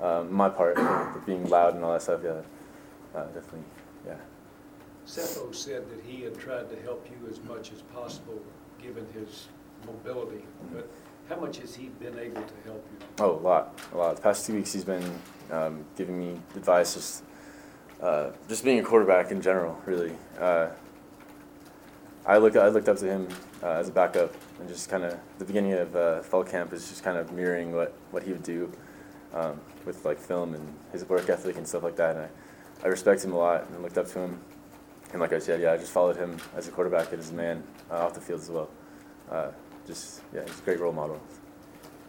[0.00, 0.76] Um, my part,
[1.26, 2.20] being loud and all that stuff.
[2.24, 2.40] Yeah,
[3.14, 3.64] uh, definitely.
[4.06, 4.14] Yeah.
[5.06, 8.40] Sefo said that he had tried to help you as much as possible,
[8.80, 9.48] given his
[9.86, 10.44] mobility.
[10.72, 10.88] But
[11.28, 13.06] how much has he been able to help you?
[13.18, 14.16] Oh, a lot, a lot.
[14.16, 15.18] The past two weeks, he's been
[15.50, 17.24] um, giving me advice, just
[18.00, 19.80] uh, just being a quarterback in general.
[19.86, 20.68] Really, uh,
[22.26, 23.28] I looked I looked up to him
[23.62, 26.88] uh, as a backup, and just kind of the beginning of uh, fall camp is
[26.88, 28.70] just kind of mirroring what, what he would do
[29.34, 32.16] um, with like film and his work ethic and stuff like that.
[32.16, 32.28] And I,
[32.84, 34.40] I respect him a lot and looked up to him.
[35.12, 37.34] And like I said, yeah, I just followed him as a quarterback and as a
[37.34, 38.70] man uh, off the field as well.
[39.30, 39.50] Uh,
[39.86, 41.20] just yeah, he's a great role model.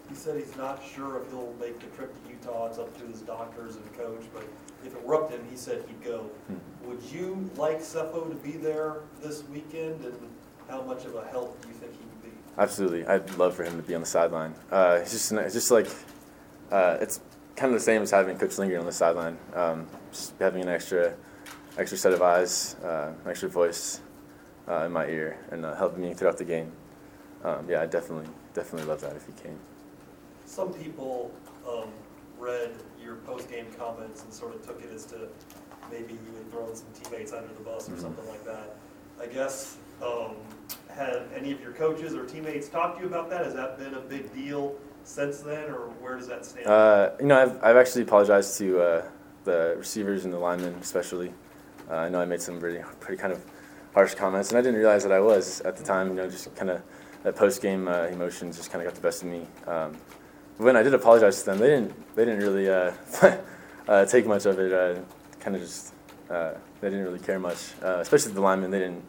[0.09, 2.67] He said he's not sure if he'll make the trip to Utah.
[2.67, 4.43] It's up to his doctors and coach, but
[4.85, 6.29] if it were up to him, he said he'd go.
[6.47, 6.89] Hmm.
[6.89, 10.15] Would you like Sefo to be there this weekend, and
[10.69, 12.37] how much of a help do you think he would be?
[12.57, 14.53] Absolutely, I'd love for him to be on the sideline.
[14.71, 15.87] Uh, it's just it's just like
[16.71, 17.21] uh, it's
[17.55, 19.37] kind of the same as having Coach Lindgren on the sideline.
[19.55, 21.13] Um, just having an extra
[21.77, 24.01] extra set of eyes, uh, an extra voice
[24.67, 26.71] uh, in my ear, and uh, helping me throughout the game.
[27.43, 29.57] Um, yeah, I definitely definitely love that if he came.
[30.45, 31.31] Some people
[31.67, 31.89] um,
[32.37, 35.29] read your post-game comments and sort of took it as to
[35.89, 38.01] maybe you had thrown some teammates under the bus or Mhm.
[38.01, 38.75] something like that.
[39.21, 40.35] I guess, um,
[40.89, 43.45] have any of your coaches or teammates talked to you about that?
[43.45, 46.67] Has that been a big deal since then, or where does that stand?
[46.67, 49.05] Uh, you know, I've, I've actually apologized to uh,
[49.45, 51.33] the receivers and the linemen, especially.
[51.91, 53.43] Uh, I know I made some pretty, pretty kind of
[53.93, 56.07] harsh comments, and I didn't realize that I was at the time.
[56.07, 56.81] You know, just kind of
[57.23, 59.45] that post game uh, emotions just kind of got the best of me.
[59.67, 59.97] Um,
[60.57, 62.93] when I did apologize to them, they didn't they didn't really uh,
[63.87, 64.71] uh, take much of it.
[64.71, 65.01] Uh,
[65.41, 65.93] kind of just
[66.29, 68.71] uh, they didn't really care much, especially the linemen.
[68.71, 69.03] They didn't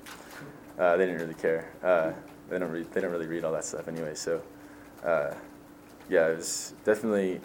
[0.76, 1.70] they didn't really care.
[2.48, 4.14] They don't read, they don't really read all that stuff anyway.
[4.14, 4.42] So
[6.08, 7.40] yeah, it was definitely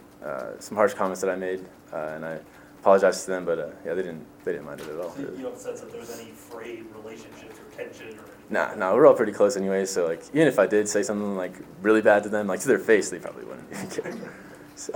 [0.59, 2.39] some harsh comments that I made, and I
[2.87, 5.11] apologize to them, but uh, yeah, they didn't they didn't mind it at all.
[5.11, 5.43] So you Really.
[5.43, 8.23] don't sense that there's any frayed relationships or tension or anything?
[8.49, 9.85] Nah, nah, we're all pretty close anyway.
[9.85, 12.67] So like, even if I did say something like really bad to them, like to
[12.69, 14.33] their face, they probably wouldn't even care.
[14.77, 14.93] So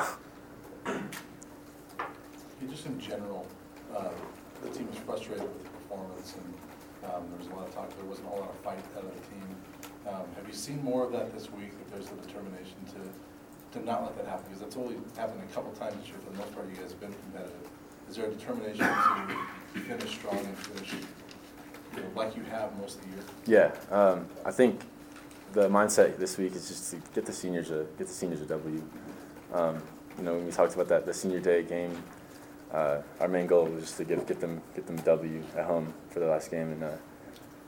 [0.85, 0.99] Yeah,
[2.69, 3.45] Just in general,
[3.93, 4.09] uh,
[4.63, 7.89] the team was frustrated with the performance, and um, there was a lot of talk,
[7.97, 9.47] there wasn't a lot of fight out of the team.
[10.07, 13.83] Um, Have you seen more of that this week, that there's a determination to, to
[13.83, 14.45] not let that happen?
[14.45, 16.91] Because that's only happened a couple times this year, for the most part, you guys
[16.91, 17.70] have been competitive.
[18.11, 18.85] Is there a determination
[19.73, 20.91] to finish strong and finish,
[21.95, 23.07] you know, like you have most of the
[23.47, 23.71] year?
[23.89, 24.81] yeah, um, I think
[25.53, 28.45] the mindset this week is just to get the seniors a get the seniors a
[28.47, 28.83] W.
[29.53, 29.81] Um,
[30.17, 32.03] you know, when we talked about that the senior day game,
[32.73, 35.93] uh, our main goal was just to get get them get them W at home
[36.09, 36.91] for the last game, and uh,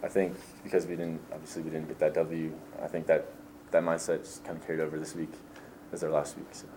[0.04, 2.52] I think because we didn't obviously we didn't get that W,
[2.84, 3.30] I think that
[3.72, 5.32] that mindset just kind of carried over this week
[5.94, 6.48] as our last week.
[6.52, 6.68] So.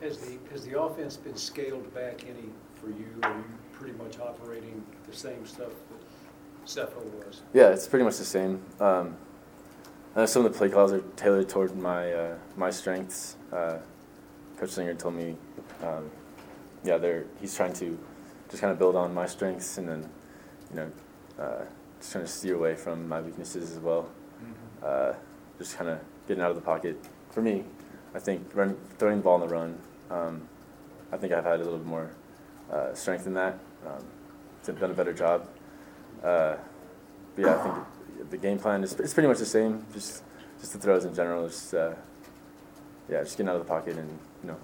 [0.00, 2.48] Has the, has the offense been scaled back any
[2.80, 3.08] for you?
[3.22, 7.42] Are you pretty much operating the same stuff that Sefo was?
[7.52, 8.62] Yeah, it's pretty much the same.
[8.78, 9.16] Um,
[10.14, 13.36] I know some of the play calls are tailored toward my uh, my strengths.
[13.52, 13.78] Uh,
[14.56, 15.36] Coach Singer told me,
[15.82, 16.10] um,
[16.84, 17.98] yeah, they're he's trying to
[18.48, 20.08] just kind of build on my strengths and then,
[20.70, 20.92] you know,
[21.40, 21.64] uh,
[21.98, 24.08] just trying to steer away from my weaknesses as well.
[24.82, 25.12] Uh,
[25.58, 26.96] just kind of getting out of the pocket.
[27.30, 27.64] For me,
[28.14, 29.78] I think run, throwing the ball in the run.
[30.10, 30.48] Um,
[31.12, 32.10] I think I've had a little bit more
[32.70, 33.58] uh, strength in that.
[33.86, 34.04] Um,
[34.78, 35.48] done a better job.
[36.22, 36.56] Uh,
[37.34, 39.84] but yeah, I think the game plan is it's pretty much the same.
[39.92, 40.22] Just
[40.60, 41.48] just the throws in general.
[41.48, 41.94] Just uh,
[43.08, 44.56] yeah, just getting out of the pocket and you know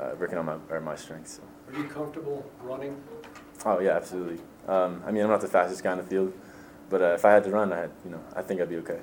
[0.00, 1.40] uh, working on my or my strengths.
[1.40, 1.42] So.
[1.72, 3.00] Are you comfortable running?
[3.64, 4.38] Oh yeah, absolutely.
[4.66, 6.32] Um, I mean, I'm not the fastest guy in the field,
[6.90, 8.76] but uh, if I had to run, I had you know I think I'd be
[8.76, 9.00] okay.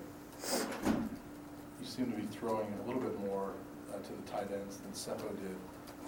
[1.95, 3.53] Seem to be throwing a little bit more
[3.89, 5.55] uh, to the tight ends than Sefo did.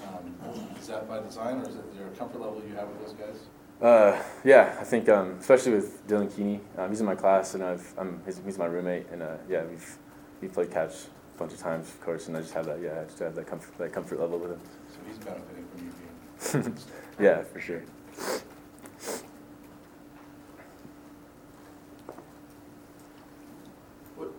[0.06, 0.36] Um,
[0.78, 3.06] Is that by design, or is it, is there a comfort level you have with
[3.06, 3.45] those guys?
[3.82, 7.63] Uh, yeah, I think um, especially with Dylan Keeney, um, he's in my class and
[7.63, 9.97] I've I'm his, he's my roommate and uh, yeah we've
[10.41, 10.91] we played catch
[11.36, 13.36] a bunch of times of course and I just have that yeah I just have
[13.36, 14.60] that comfort that comfort level with him.
[14.89, 16.78] So he's benefiting from you being.
[17.19, 17.84] Yeah, for sure.
[24.15, 24.32] What,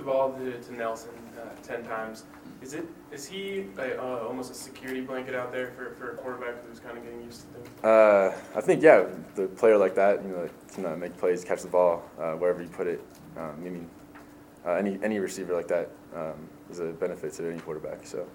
[0.00, 1.10] the ball to, to Nelson
[1.40, 2.24] uh, ten times.
[2.62, 6.66] Is it is he uh, almost a security blanket out there for, for a quarterback
[6.66, 7.84] who's kind of getting used to things?
[7.84, 11.62] Uh, I think yeah, the player like that, you know, can uh, make plays, catch
[11.62, 13.02] the ball uh, wherever you put it.
[13.36, 13.90] Um, I mean,
[14.66, 18.06] uh, any any receiver like that um, is a benefit to any quarterback.
[18.06, 18.26] So,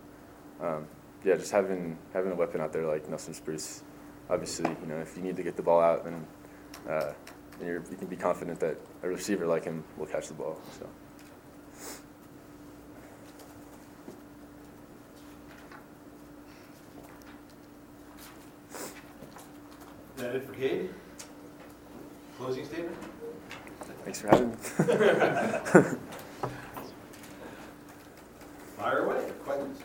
[0.61, 0.87] um,
[1.23, 3.83] yeah, just having having a weapon out there like Nelson Spruce,
[4.29, 6.25] obviously, you know, if you need to get the ball out, then
[6.89, 7.13] uh,
[7.61, 10.59] you can be confident that a receiver like him will catch the ball.
[10.79, 10.87] So.
[20.35, 20.89] Is for Cade?
[22.37, 22.97] Closing statement?
[24.03, 24.55] Thanks for having me.
[28.77, 29.79] Fire away, questions?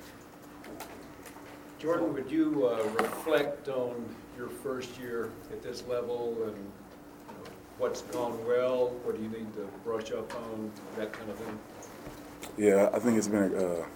[1.79, 4.05] Jordan, would you uh, reflect on
[4.37, 7.45] your first year at this level and you know,
[7.79, 11.59] what's gone well, what do you need to brush up on, that kind of thing?
[12.59, 13.87] Yeah, I think it's been a,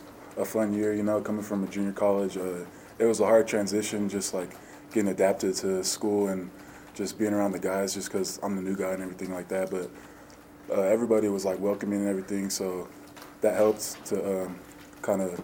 [0.41, 2.37] a fun year, you know, coming from a junior college.
[2.37, 2.65] Uh,
[3.01, 4.51] it was a hard transition, just like
[4.95, 6.51] getting adapted to school and
[6.95, 9.71] just being around the guys, just because I'm the new guy and everything like that.
[9.71, 9.91] But
[10.71, 12.89] uh, everybody was like welcoming and everything, so
[13.41, 14.59] that helped to um,
[15.03, 15.39] kind of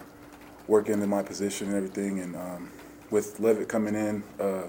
[0.69, 2.21] work into my position and everything.
[2.21, 2.71] And um,
[3.11, 4.69] with Leavitt coming in, uh,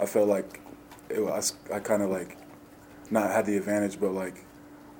[0.00, 0.60] I felt like
[1.08, 2.36] it was, I kind of like
[3.10, 4.44] not had the advantage, but like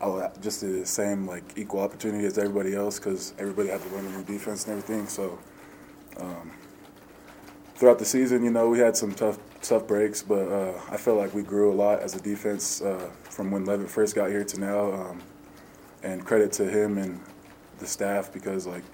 [0.01, 4.07] I just the same like equal opportunity as everybody else because everybody had to learn
[4.07, 5.09] a new defense and everything.
[5.09, 5.39] So
[6.21, 6.53] um,
[7.75, 11.19] throughout the season, you know, we had some tough tough breaks, but uh, I felt
[11.19, 14.45] like we grew a lot as a defense uh, from when Leavitt first got here
[14.45, 14.93] to now.
[14.93, 15.23] Um,
[16.05, 17.19] and credit to him and
[17.79, 18.85] the staff because like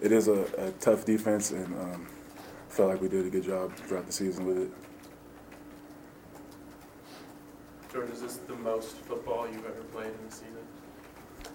[0.00, 2.06] it is a, a tough defense, and um,
[2.38, 4.70] I felt like we did a good job throughout the season with it.
[7.92, 10.56] Jordan, is this the most football you've ever played in the season?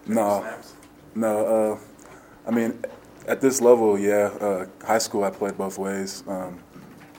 [0.05, 0.73] No, Snaps?
[1.15, 1.45] no.
[1.73, 1.79] Uh,
[2.47, 2.81] I mean,
[3.27, 4.29] at this level, yeah.
[4.39, 6.23] Uh, high school, I played both ways.
[6.27, 6.59] Um,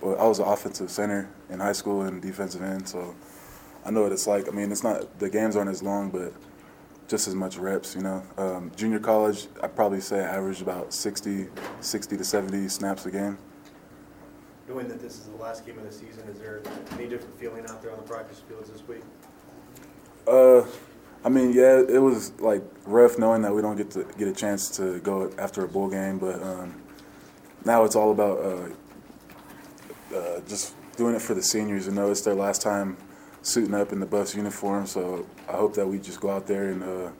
[0.00, 3.14] but I was an offensive center in high school and defensive end, so
[3.84, 4.48] I know what it's like.
[4.48, 6.32] I mean, it's not the games aren't as long, but
[7.08, 8.22] just as much reps, you know.
[8.36, 11.48] Um, junior college, I'd probably say I averaged about 60,
[11.80, 13.38] 60 to 70 snaps a game.
[14.68, 17.64] Knowing that this is the last game of the season, is there any different feeling
[17.66, 19.02] out there on the practice fields this week?
[20.26, 20.62] Uh,
[21.24, 24.32] I mean, yeah, it was like rough knowing that we don't get to get a
[24.32, 26.74] chance to go after a bowl game, but um,
[27.64, 28.68] now it's all about uh,
[30.14, 31.86] uh, just doing it for the seniors.
[31.86, 32.96] You know, it's their last time
[33.42, 36.70] suiting up in the Buffs uniform, so I hope that we just go out there
[36.70, 37.10] and uh,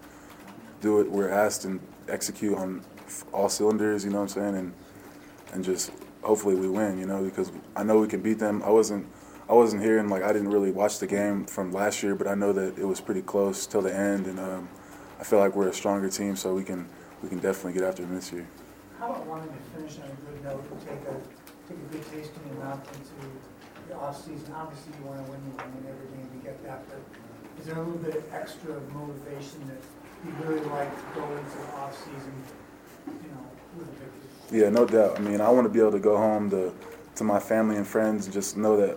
[0.81, 2.83] do what we're asked and execute on
[3.33, 4.05] all cylinders.
[4.05, 4.57] You know what I'm saying?
[4.57, 4.74] And
[5.53, 6.98] and just hopefully we win.
[6.98, 8.62] You know, because I know we can beat them.
[8.62, 9.07] I wasn't.
[9.48, 12.29] I wasn't here and like I didn't really watch the game from last year, but
[12.29, 14.68] I know that it was pretty close till the end, and um,
[15.18, 16.87] I feel like we're a stronger team, so we can
[17.22, 18.46] we can definitely get after them this year.
[18.98, 21.38] How about wanting to finish on a good note and take a,
[21.68, 23.28] take a good taste in into
[23.88, 24.52] the off-season?
[24.57, 27.00] Obviously, you want to win, you want to win every game, we get that, but
[27.61, 29.83] is there a little bit of extra motivation that
[30.24, 32.33] you really like to go into the off-season,
[33.07, 33.44] you know,
[33.76, 34.61] with a victory?
[34.61, 35.18] Yeah, no doubt.
[35.18, 36.72] I mean, I want to be able to go home to
[37.16, 38.96] to my family and friends and just know that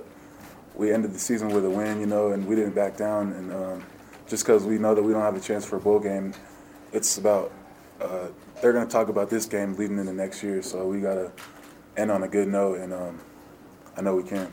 [0.76, 3.34] we ended the season with a win, you know, and we didn't back down.
[3.34, 3.84] And um,
[4.28, 6.34] just because we know that we don't have a chance for a bowl game,
[6.94, 7.52] it's about
[8.00, 8.28] uh,
[8.62, 10.62] they're going to talk about this game leading into next year.
[10.62, 11.32] So we got to
[11.98, 13.20] end on a good note, and um,
[13.98, 14.52] I know we can.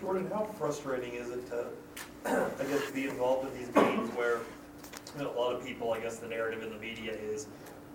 [0.00, 1.66] Jordan, how frustrating is it to,
[2.24, 4.38] I guess, be involved in these games where,
[5.16, 7.46] you know, a lot of people, I guess the narrative in the media is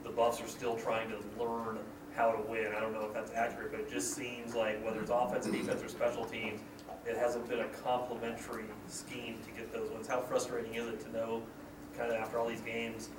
[0.03, 1.79] the Buffs are still trying to learn
[2.13, 2.73] how to win.
[2.75, 5.81] I don't know if that's accurate, but it just seems like whether it's offense, defense,
[5.81, 6.59] or special teams,
[7.05, 10.07] it hasn't been a complementary scheme to get those wins.
[10.07, 11.41] How frustrating is it to know,
[11.97, 13.09] kind of after all these games,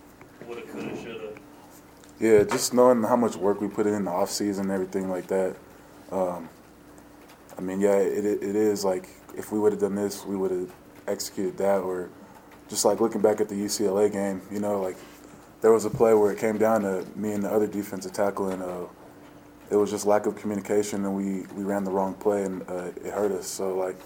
[0.47, 1.31] woulda, coulda, shoulda?
[2.21, 5.27] Yeah, just knowing how much work we put in the off season and everything like
[5.27, 5.57] that.
[6.13, 6.49] Um,
[7.59, 10.53] I mean, yeah, it, it is like if we would have done this, we would
[10.53, 10.73] have
[11.09, 12.09] executed that, or
[12.69, 14.97] just like looking back at the UCLA game, you know, like
[15.61, 18.49] there was a play where it came down to me and the other defensive tackle,
[18.51, 18.87] and uh,
[19.71, 22.91] it was just lack of communication, and we, we ran the wrong play, and uh,
[22.97, 23.47] it hurt us.
[23.47, 23.97] So like,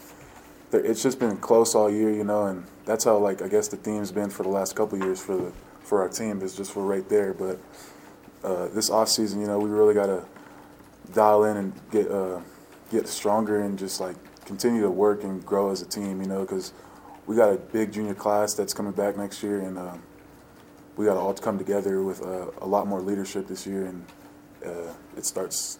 [0.70, 3.68] there, it's just been close all year, you know, and that's how like I guess
[3.68, 6.76] the theme's been for the last couple years for the for our team is just
[6.76, 7.34] we're right there.
[7.34, 7.58] But
[8.44, 10.24] uh, this off season, you know, we really got to
[11.12, 12.40] dial in and get uh,
[12.90, 16.40] get stronger and just like continue to work and grow as a team, you know,
[16.40, 16.72] because
[17.26, 20.02] we got a big junior class that's coming back next year, and um,
[20.96, 24.04] we got to all come together with uh, a lot more leadership this year, and
[24.64, 25.78] uh, it starts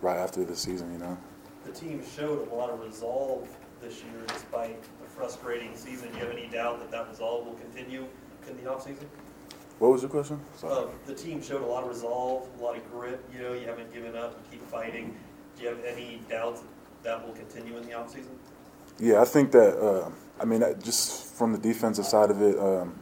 [0.00, 1.16] right after the season, you know.
[1.64, 3.48] The team showed a lot of resolve
[3.82, 6.10] this year despite a frustrating season.
[6.12, 8.06] Do you have any doubt that that resolve will continue
[8.48, 9.04] in the offseason?
[9.78, 10.40] What was your question?
[10.64, 13.20] Uh, the team showed a lot of resolve, a lot of grit.
[13.32, 15.14] You know, you haven't given up, you keep fighting.
[15.56, 16.62] Do you have any doubts
[17.02, 18.36] that will continue in the offseason?
[18.98, 19.78] Yeah, I think that.
[19.78, 20.10] Uh,
[20.40, 22.94] I mean, just from the defensive side of it, um,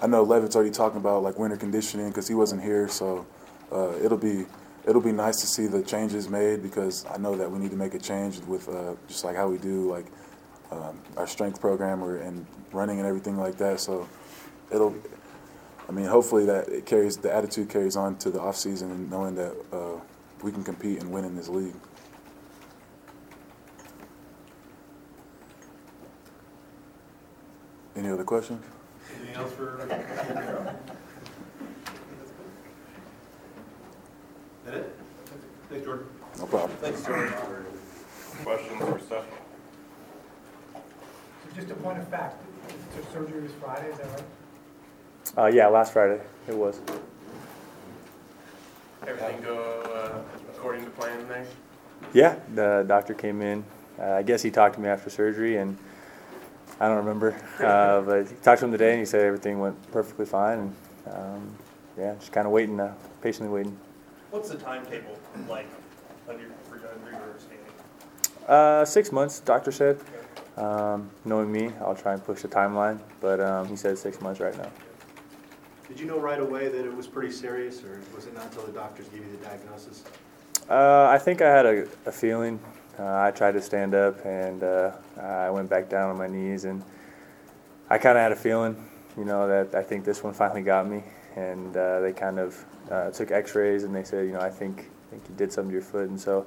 [0.00, 3.26] I know Leavitt's already talking about like winter conditioning because he wasn't here, so
[3.70, 4.44] uh, it'll be
[4.86, 7.76] it'll be nice to see the changes made because I know that we need to
[7.76, 10.06] make a change with uh, just like how we do like
[10.70, 13.80] um, our strength program or and running and everything like that.
[13.80, 14.06] So
[14.70, 14.94] it'll.
[15.92, 19.10] I mean, hopefully that it carries the attitude carries on to the off season and
[19.10, 20.00] knowing that uh,
[20.42, 21.74] we can compete and win in this league.
[27.94, 28.64] Any other questions?
[29.18, 29.86] Anything else for?
[34.64, 34.96] That it?
[35.68, 36.06] Thanks, Jordan.
[36.38, 36.78] No problem.
[36.78, 37.34] Thanks, Jordan.
[38.44, 39.24] Questions or stuff?
[40.72, 40.80] So
[41.56, 42.40] just a point of fact,
[42.94, 44.22] so surgery was Friday, is that right?
[45.36, 46.80] Uh, yeah, last Friday it was.
[49.06, 50.18] Everything go uh,
[50.54, 51.46] according to plan there?
[52.12, 53.64] Yeah, the doctor came in.
[53.98, 55.76] Uh, I guess he talked to me after surgery, and
[56.80, 59.90] I don't remember, uh, but he talked to him today, and he said everything went
[59.90, 60.58] perfectly fine.
[60.58, 60.74] And
[61.14, 61.56] um,
[61.98, 63.76] yeah, just kind of waiting, uh, patiently waiting.
[64.30, 65.66] What's the timetable like
[66.28, 67.66] of your, for your under your understanding?
[68.46, 69.98] Uh, six months, doctor said.
[70.56, 74.38] Um, knowing me, I'll try and push the timeline, but um, he said six months
[74.38, 74.70] right now.
[75.92, 78.64] Did you know right away that it was pretty serious, or was it not until
[78.64, 80.04] the doctors gave you the diagnosis?
[80.70, 82.58] Uh, I think I had a, a feeling.
[82.98, 86.64] Uh, I tried to stand up and uh, I went back down on my knees,
[86.64, 86.82] and
[87.90, 88.74] I kind of had a feeling,
[89.18, 91.04] you know, that I think this one finally got me.
[91.36, 94.88] And uh, they kind of uh, took X-rays and they said, you know, I think
[95.08, 96.46] I think you did something to your foot, and so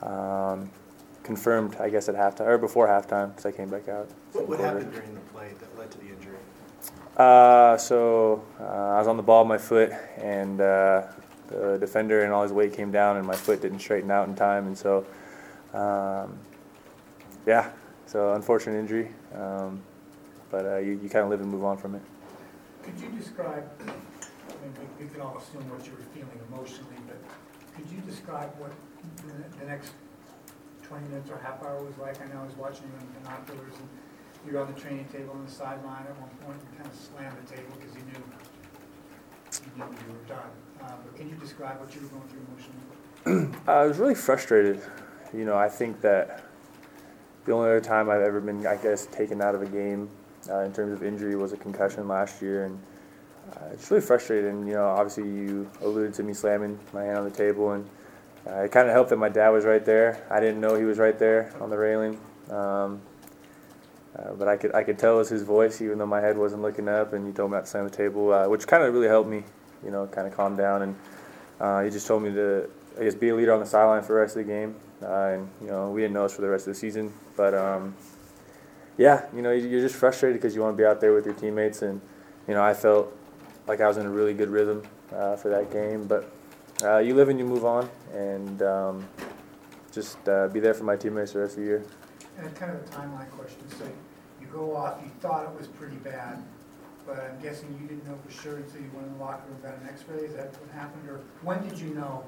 [0.00, 0.70] um,
[1.22, 4.08] confirmed, I guess at halftime or before halftime, because I came back out.
[4.32, 6.38] What, what happened during the play that led to the injury?
[7.16, 11.02] Uh, so uh, I was on the ball of my foot, and uh,
[11.46, 14.34] the defender and all his weight came down, and my foot didn't straighten out in
[14.34, 15.06] time, and so
[15.72, 16.36] um,
[17.46, 17.70] yeah,
[18.06, 19.80] so unfortunate injury, um,
[20.50, 22.02] but uh, you, you kind of live and move on from it.
[22.82, 26.98] Could you describe, I mean, we, we can all assume what you were feeling emotionally,
[27.06, 27.16] but
[27.76, 28.72] could you describe what
[29.26, 29.92] the, the next
[30.82, 32.20] twenty minutes or half hour was like?
[32.20, 33.88] I know I was watching you in binoculars and
[34.46, 36.98] you were on the training table on the sideline at one point and kind of
[36.98, 38.22] slammed the table because you knew,
[39.76, 40.50] you knew were done.
[40.82, 43.58] Uh, but can you describe what you were going through emotionally?
[43.66, 44.80] I was really frustrated.
[45.32, 46.44] You know, I think that
[47.44, 50.08] the only other time I've ever been, I guess, taken out of a game
[50.48, 52.78] uh, in terms of injury was a concussion last year, and
[53.56, 54.66] uh, it's really frustrating.
[54.66, 57.88] You know, obviously you alluded to me slamming my hand on the table, and
[58.46, 60.26] uh, it kind of helped that my dad was right there.
[60.30, 62.18] I didn't know he was right there on the railing,
[62.50, 63.00] um,
[64.16, 66.38] uh, but I could I could tell it was his voice, even though my head
[66.38, 68.82] wasn't looking up, and he told me not to slam the table, uh, which kind
[68.82, 69.42] of really helped me.
[69.84, 70.96] You know, kind of calm down, and
[71.60, 74.14] uh, he just told me to I guess be a leader on the sideline for
[74.14, 74.76] the rest of the game.
[75.02, 77.54] Uh, and you know, we didn't know us for the rest of the season, but
[77.54, 77.94] um,
[78.96, 81.34] yeah, you know, you're just frustrated because you want to be out there with your
[81.34, 82.00] teammates, and
[82.46, 83.14] you know, I felt
[83.66, 86.06] like I was in a really good rhythm uh, for that game.
[86.06, 86.32] But
[86.84, 89.08] uh, you live and you move on, and um,
[89.90, 91.84] just be there for my teammates the rest of the year.
[92.38, 93.84] And kind of a timeline question, so
[94.54, 96.42] go off, you thought it was pretty bad,
[97.06, 99.58] but I'm guessing you didn't know for sure until you went in the locker room,
[99.62, 102.24] got an x-ray, is that what happened, or when did you know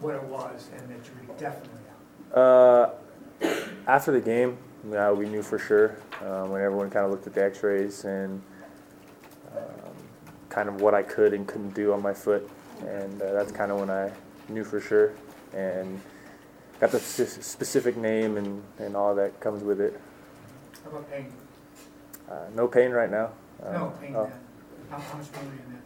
[0.00, 1.80] what it was and that you were definitely
[2.32, 2.38] out?
[2.38, 2.90] Uh,
[3.86, 4.56] after the game,
[4.90, 8.40] yeah, we knew for sure um, when everyone kind of looked at the X-rays and
[9.56, 9.94] um,
[10.48, 12.48] kind of what I could and couldn't do on my foot,
[12.86, 14.12] and uh, that's kind of when I
[14.48, 15.12] knew for sure
[15.52, 16.00] and
[16.78, 20.00] got the specific name and, and all that comes with it.
[20.86, 21.32] How about pain?
[22.30, 23.30] Uh, no pain right now.
[23.60, 24.30] No, Um, pain oh.
[24.88, 25.80] How, how much pain were you in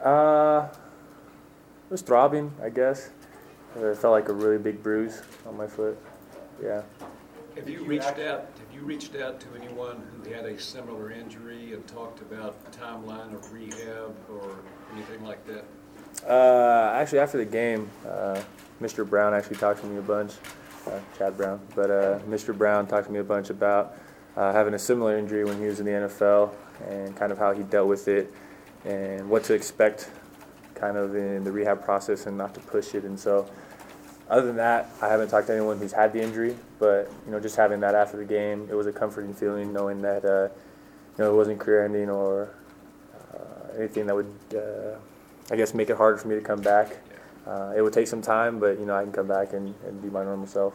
[0.00, 0.06] then?
[0.06, 3.10] Uh, it was throbbing, I guess.
[3.76, 5.98] It felt like a really big bruise on my foot.
[6.62, 6.82] Yeah.
[7.56, 11.72] Have you reached out, have you reached out to anyone who had a similar injury
[11.72, 14.50] and talked about timeline of rehab or
[14.92, 15.64] anything like that?
[16.28, 18.40] Uh, actually, after the game, uh,
[18.80, 19.08] Mr.
[19.08, 20.34] Brown actually talked to me a bunch,
[20.86, 22.56] uh, Chad Brown, but uh, Mr.
[22.56, 23.96] Brown talked to me a bunch about
[24.36, 26.52] uh, having a similar injury when he was in the NFL
[26.88, 28.32] and kind of how he dealt with it
[28.84, 30.10] and what to expect
[30.74, 33.04] kind of in the rehab process and not to push it.
[33.04, 33.48] And so,
[34.28, 37.38] other than that, I haven't talked to anyone who's had the injury, but you know,
[37.38, 40.48] just having that after the game, it was a comforting feeling knowing that uh,
[41.16, 42.50] you know it wasn't career-ending or
[43.32, 44.96] uh, anything that would, uh,
[45.52, 46.96] I guess, make it harder for me to come back.
[47.46, 50.02] Uh, it would take some time, but you know, I can come back and, and
[50.02, 50.72] be my normal self.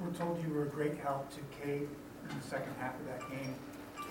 [0.00, 1.88] We're told you were a great help to Cade
[2.30, 3.54] in the second half of that game.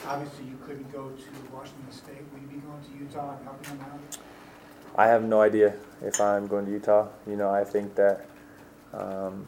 [0.08, 2.22] Obviously, you couldn't go to Washington State.
[2.32, 4.18] Will you be going to Utah and helping them out?
[4.98, 7.08] I have no idea if I'm going to Utah.
[7.28, 8.26] You know, I think that
[8.94, 9.46] um,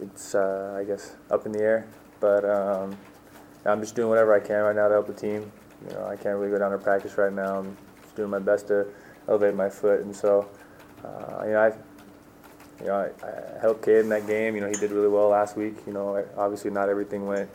[0.00, 1.86] it's, uh, I guess, up in the air.
[2.20, 2.96] But um,
[3.64, 5.50] I'm just doing whatever I can right now to help the team.
[5.86, 7.58] You know, I can't really go down to practice right now.
[7.58, 8.86] I'm just doing my best to
[9.28, 10.48] elevate my foot, and so,
[11.04, 11.68] uh, you know, I,
[12.80, 14.54] you know, I, I helped Cade in that game.
[14.54, 15.76] You know, he did really well last week.
[15.86, 17.50] You know, obviously not everything went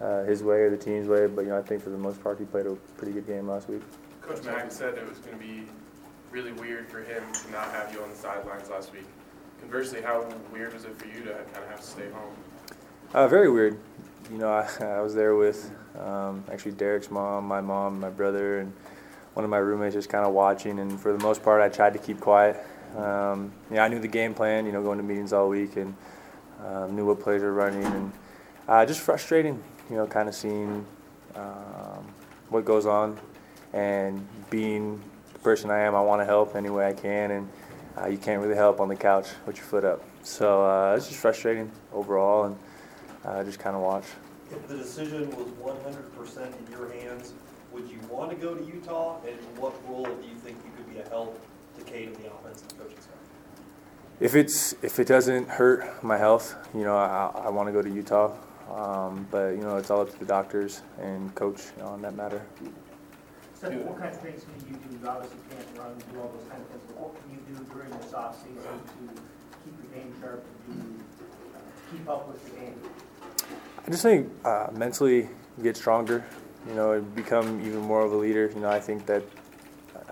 [0.00, 2.22] uh, his way or the team's way, but you know, I think for the most
[2.22, 3.82] part he played a pretty good game last week.
[4.22, 5.64] Coach Mack said it was going to be
[6.30, 9.06] really weird for him to not have you on the sidelines last week.
[9.60, 12.34] Conversely, how weird was it for you to kind of have to stay home?
[13.14, 13.78] Uh, very weird.
[14.30, 14.48] You know,
[14.80, 18.72] I, I was there with um, actually Derek's mom, my mom, my brother, and
[19.34, 20.78] one of my roommates just kind of watching.
[20.78, 22.56] And for the most part, I tried to keep quiet.
[22.96, 24.66] Um, yeah, I knew the game plan.
[24.66, 25.94] You know, going to meetings all week and
[26.64, 28.12] um, knew what plays were running, and
[28.68, 29.62] uh, just frustrating.
[29.90, 30.84] You know, kind of seeing
[31.34, 32.06] um,
[32.50, 33.18] what goes on
[33.72, 35.00] and being
[35.32, 35.94] the person I am.
[35.94, 37.48] I want to help any way I can, and
[37.96, 40.04] uh, you can't really help on the couch with your foot up.
[40.22, 42.58] So uh, it's just frustrating overall, and
[43.24, 44.04] uh, just kind of watch.
[44.50, 47.32] If the decision was one hundred percent in your hands,
[47.72, 49.20] would you want to go to Utah?
[49.26, 51.40] And what role do you think you could be a help
[51.78, 53.14] to Cade in the offensive coaching staff?
[54.20, 57.80] If it's if it doesn't hurt my health, you know, I, I want to go
[57.80, 58.34] to Utah.
[58.72, 62.02] Um, but you know, it's all up to the doctors and coach you know, on
[62.02, 62.42] that matter.
[63.54, 64.98] So what kind of things can you do?
[65.00, 67.40] You obviously can't run, and do all those kind of things, but what can you
[67.48, 69.22] do during this offseason to
[69.64, 71.04] keep your game sharp, and to do,
[71.56, 71.60] uh,
[71.90, 72.74] keep up with the game?
[73.86, 75.28] I just think uh, mentally
[75.62, 76.24] get stronger.
[76.68, 78.50] You know, and become even more of a leader.
[78.54, 79.22] You know, I think that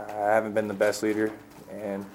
[0.08, 1.30] I haven't been the best leader,
[1.70, 2.06] and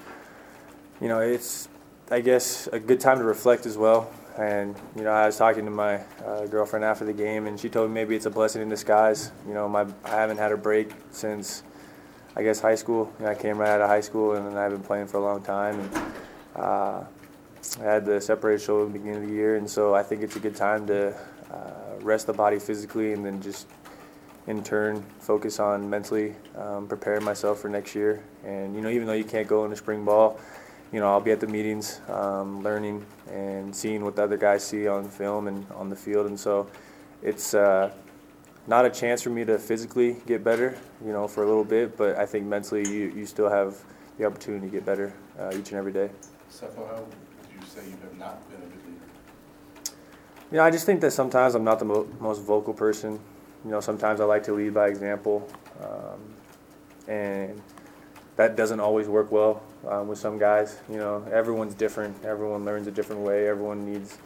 [0.99, 1.67] you know, it's
[2.09, 4.11] I guess a good time to reflect as well.
[4.37, 7.69] And you know, I was talking to my uh, girlfriend after the game, and she
[7.69, 9.31] told me maybe it's a blessing in disguise.
[9.47, 11.63] You know, my I haven't had a break since
[12.35, 13.11] I guess high school.
[13.19, 15.17] You know, I came right out of high school, and then I've been playing for
[15.17, 15.79] a long time.
[15.79, 15.95] And
[16.55, 17.03] uh,
[17.79, 20.21] I had the separated shoulder at the beginning of the year, and so I think
[20.21, 21.13] it's a good time to
[21.51, 23.67] uh, rest the body physically, and then just
[24.47, 28.23] in turn focus on mentally um, preparing myself for next year.
[28.43, 30.39] And you know, even though you can't go into spring ball,
[30.91, 34.63] you know, I'll be at the meetings, um, learning and seeing what the other guys
[34.63, 36.27] see on film and on the field.
[36.27, 36.67] And so,
[37.21, 37.91] it's uh,
[38.67, 41.97] not a chance for me to physically get better, you know, for a little bit.
[41.97, 43.77] But I think mentally, you, you still have
[44.17, 46.09] the opportunity to get better uh, each and every day.
[46.51, 47.13] Sefo, how would
[47.53, 49.05] you you say you have not been a good leader?
[50.51, 53.19] You know, I just think that sometimes I'm not the mo- most vocal person.
[53.63, 55.47] You know, sometimes I like to lead by example,
[55.81, 56.19] um,
[57.07, 57.61] and
[58.41, 60.79] that doesn't always work well um, with some guys.
[60.89, 62.25] You know, everyone's different.
[62.25, 63.47] Everyone learns a different way.
[63.47, 64.17] Everyone needs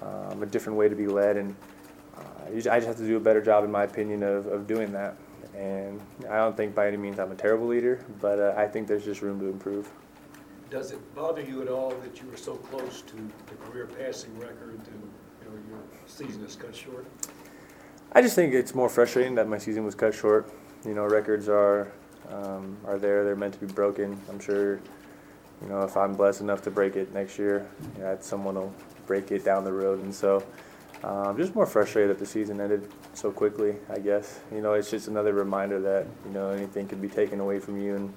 [0.00, 1.54] um, a different way to be led, and
[2.16, 4.90] uh, I just have to do a better job, in my opinion, of, of doing
[4.92, 5.16] that.
[5.54, 6.00] And
[6.30, 9.04] I don't think by any means I'm a terrible leader, but uh, I think there's
[9.04, 9.90] just room to improve.
[10.70, 14.38] Does it bother you at all that you were so close to the career passing
[14.38, 15.02] record and,
[15.42, 17.06] you know, your season is cut short?
[18.12, 20.52] I just think it's more frustrating that my season was cut short.
[20.84, 21.90] You know, records are
[22.30, 24.20] um, are there; they're meant to be broken.
[24.28, 24.80] I'm sure.
[25.60, 27.68] You know, if I'm blessed enough to break it next year,
[27.98, 28.72] know, someone will
[29.08, 30.00] break it down the road.
[30.04, 30.44] And so,
[31.02, 33.74] um, just more frustrated that the season ended so quickly.
[33.90, 37.40] I guess you know, it's just another reminder that you know anything can be taken
[37.40, 38.14] away from you in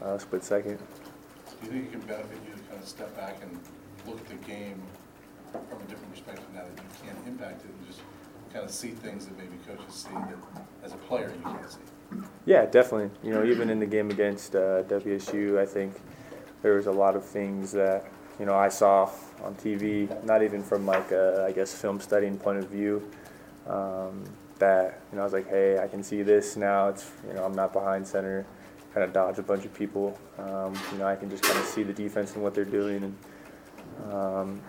[0.00, 0.78] a split second.
[0.78, 3.58] Do you think it can benefit you to kind of step back and
[4.06, 4.82] look at the game
[5.52, 8.00] from a different perspective now that you can't impact it and just
[8.52, 10.36] kind of see things that maybe coaches see that
[10.82, 11.78] as a player you can't see?
[12.44, 13.10] Yeah, definitely.
[13.22, 15.94] You know, even in the game against uh, WSU, I think
[16.62, 18.06] there was a lot of things that
[18.40, 19.10] you know I saw
[19.44, 23.08] on TV, not even from like a, I guess film studying point of view.
[23.68, 24.24] Um,
[24.58, 26.88] that you know, I was like, hey, I can see this now.
[26.88, 28.44] It's you know, I'm not behind center,
[28.92, 30.18] kind of dodge a bunch of people.
[30.38, 33.04] Um, you know, I can just kind of see the defense and what they're doing,
[33.04, 34.60] and um,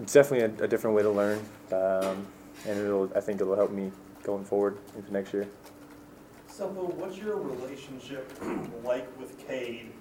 [0.00, 1.38] it's definitely a, a different way to learn.
[1.72, 2.26] Um,
[2.66, 5.46] and it'll, I think it'll help me going forward into next year.
[6.58, 8.32] What's your relationship
[8.82, 9.92] like with Cade?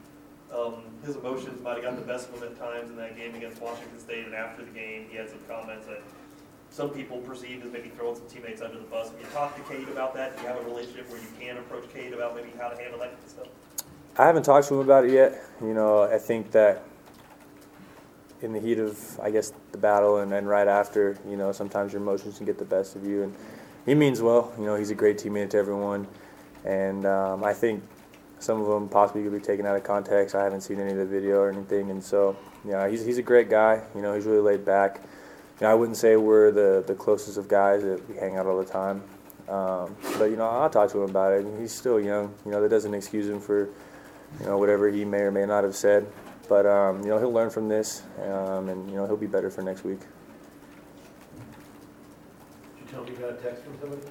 [0.52, 3.36] Um, his emotions might have gotten the best of him at times in that game
[3.36, 6.02] against Washington State, and after the game, he had some comments that
[6.72, 9.12] some people perceived as maybe throwing some teammates under the bus.
[9.12, 10.36] Have you talked to Cade about that?
[10.36, 13.00] Do you have a relationship where you can approach Cade about maybe how to handle
[13.02, 13.48] that kind of stuff?
[14.18, 15.40] I haven't talked to him about it yet.
[15.62, 16.84] You know, I think that
[18.42, 21.94] in the heat of, I guess, the battle and then right after, you know, sometimes
[21.94, 23.24] your emotions can get the best of you.
[23.24, 23.36] And
[23.86, 24.52] he means well.
[24.58, 26.08] You know, he's a great teammate to everyone.
[26.68, 27.84] And um, I think
[28.40, 30.36] some of them possibly could be taken out of context.
[30.36, 31.90] I haven't seen any of the video or anything.
[31.90, 33.82] And so, yeah, he's, he's a great guy.
[33.96, 35.02] You know, he's really laid back.
[35.60, 38.46] You know, I wouldn't say we're the, the closest of guys that we hang out
[38.46, 39.02] all the time.
[39.50, 41.48] Um, but, you know, I'll talk to him about it.
[41.58, 42.34] He's still young.
[42.46, 43.70] You know, that doesn't excuse him for,
[44.40, 46.06] you know, whatever he may or may not have said.
[46.48, 49.50] But um, you know he'll learn from this, um, and you know he'll be better
[49.50, 50.00] for next week.
[50.00, 50.08] Did
[52.80, 54.02] you tell me you got a text from somebody?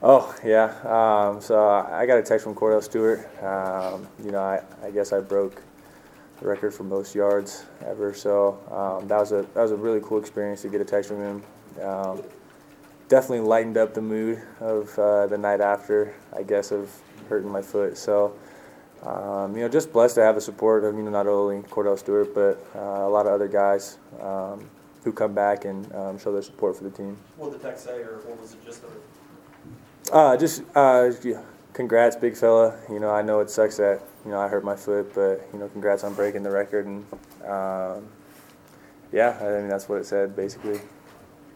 [0.00, 3.18] Oh yeah, um, so I got a text from Kordell Stewart.
[3.42, 5.60] Um, you know I, I guess I broke
[6.38, 8.14] the record for most yards ever.
[8.14, 11.10] So um, that was a that was a really cool experience to get a text
[11.10, 11.42] from him.
[11.82, 12.22] Um,
[13.08, 16.14] definitely lightened up the mood of uh, the night after.
[16.32, 16.94] I guess of
[17.28, 17.96] hurting my foot.
[17.96, 18.34] So.
[19.00, 21.96] Um, you know, just blessed to have the support of you know not only Kordell
[21.96, 24.68] Stewart but uh, a lot of other guys um,
[25.04, 25.86] who come back and
[26.20, 27.16] show their support for the team.
[27.36, 28.90] What did the text say, or what was it just it?
[30.12, 31.42] Uh, just uh, yeah,
[31.74, 32.78] congrats, big fella.
[32.88, 35.58] You know, I know it sucks that you know I hurt my foot, but you
[35.58, 37.04] know, congrats on breaking the record and
[37.44, 38.08] um,
[39.12, 40.80] yeah, I mean that's what it said basically.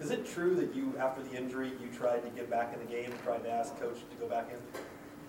[0.01, 2.93] Is it true that you, after the injury, you tried to get back in the
[2.93, 4.59] game, tried to ask coach to go back in?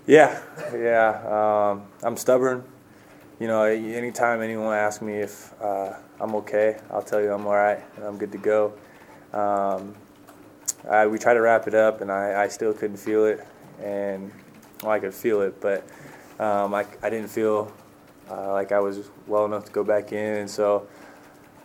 [0.07, 0.41] Yeah,
[0.73, 1.71] yeah.
[1.71, 2.63] Um, I'm stubborn.
[3.39, 7.55] You know, anytime anyone asks me if uh, I'm okay, I'll tell you I'm all
[7.55, 8.73] right and I'm good to go.
[9.31, 9.95] Um,
[10.89, 13.45] I, we tried to wrap it up, and I, I still couldn't feel it.
[13.81, 14.31] And
[14.81, 15.87] well, I could feel it, but
[16.39, 17.71] um, I, I didn't feel
[18.29, 20.35] uh, like I was well enough to go back in.
[20.35, 20.87] And so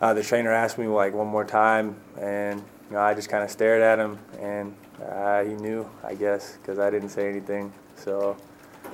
[0.01, 2.59] uh, the trainer asked me like one more time, and
[2.89, 4.75] you know, I just kind of stared at him, and
[5.07, 7.71] uh, he knew, I guess, because I didn't say anything.
[7.95, 8.37] So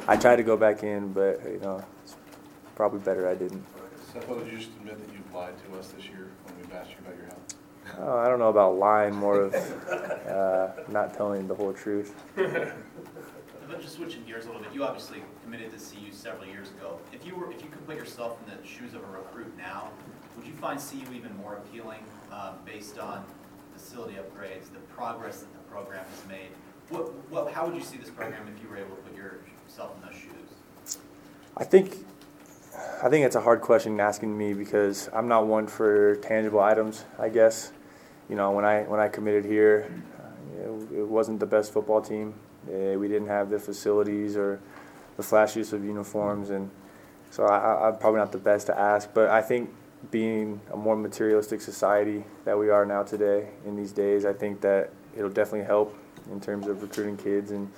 [0.07, 2.15] I tried to go back in, but you know, it's
[2.75, 3.63] probably better I didn't.
[4.13, 6.91] Sefo, would you just admit that you've lied to us this year when we've asked
[6.91, 7.55] you about your health?
[7.99, 9.55] Oh, I don't know about lying, more of
[10.27, 12.15] uh, not telling the whole truth.
[12.35, 16.99] But just switching gears a little bit, you obviously committed to CU several years ago.
[17.11, 19.89] If you were, if you could put yourself in the shoes of a recruit now,
[20.37, 23.25] would you find CU even more appealing um, based on
[23.73, 26.49] facility upgrades, the progress that the program has made?
[26.89, 29.95] What, what, how would you see this program if you were able to put yourself
[29.95, 30.97] in those shoes?
[31.57, 32.05] I think
[33.03, 37.05] I think it's a hard question asking me because I'm not one for tangible items.
[37.17, 37.71] I guess
[38.29, 42.01] you know when I when I committed here, uh, it, it wasn't the best football
[42.01, 42.33] team.
[42.67, 44.59] Uh, we didn't have the facilities or
[45.17, 46.69] the flashiest of uniforms, and
[47.29, 49.09] so I, I'm probably not the best to ask.
[49.13, 49.69] But I think
[50.11, 54.61] being a more materialistic society that we are now today in these days, I think
[54.61, 55.97] that it'll definitely help
[56.31, 57.71] in terms of recruiting kids and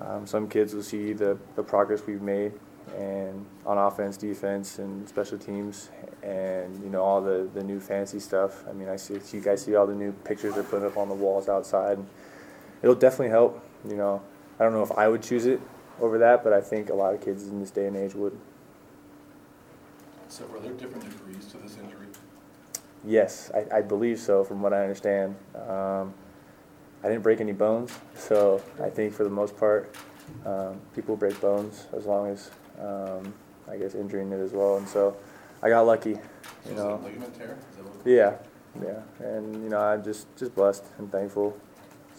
[0.00, 2.52] um, some kids will see the, the progress we've made
[2.96, 5.90] and on offense, defense, and special teams,
[6.22, 8.64] and you know all the, the new fancy stuff.
[8.68, 11.08] I mean, I see you guys see all the new pictures they're putting up on
[11.08, 11.98] the walls outside.
[12.82, 13.64] It'll definitely help.
[13.88, 14.22] You know,
[14.58, 15.60] I don't know if I would choose it
[16.00, 18.38] over that, but I think a lot of kids in this day and age would.
[20.28, 22.06] So were there different degrees to this injury?
[23.04, 25.36] Yes, I, I believe so, from what I understand.
[25.54, 26.12] Um,
[27.02, 29.94] I didn't break any bones, so I think for the most part,
[30.44, 32.50] um, people break bones as long as,
[32.80, 33.32] um,
[33.70, 34.76] I guess, injuring it as well.
[34.76, 35.16] And so
[35.62, 36.20] I got lucky, So
[36.70, 36.96] you was it a know.
[37.04, 37.56] ligament tear?
[37.70, 38.36] Is that what- Yeah,
[38.82, 41.56] yeah, and you know, I'm just just blessed and thankful.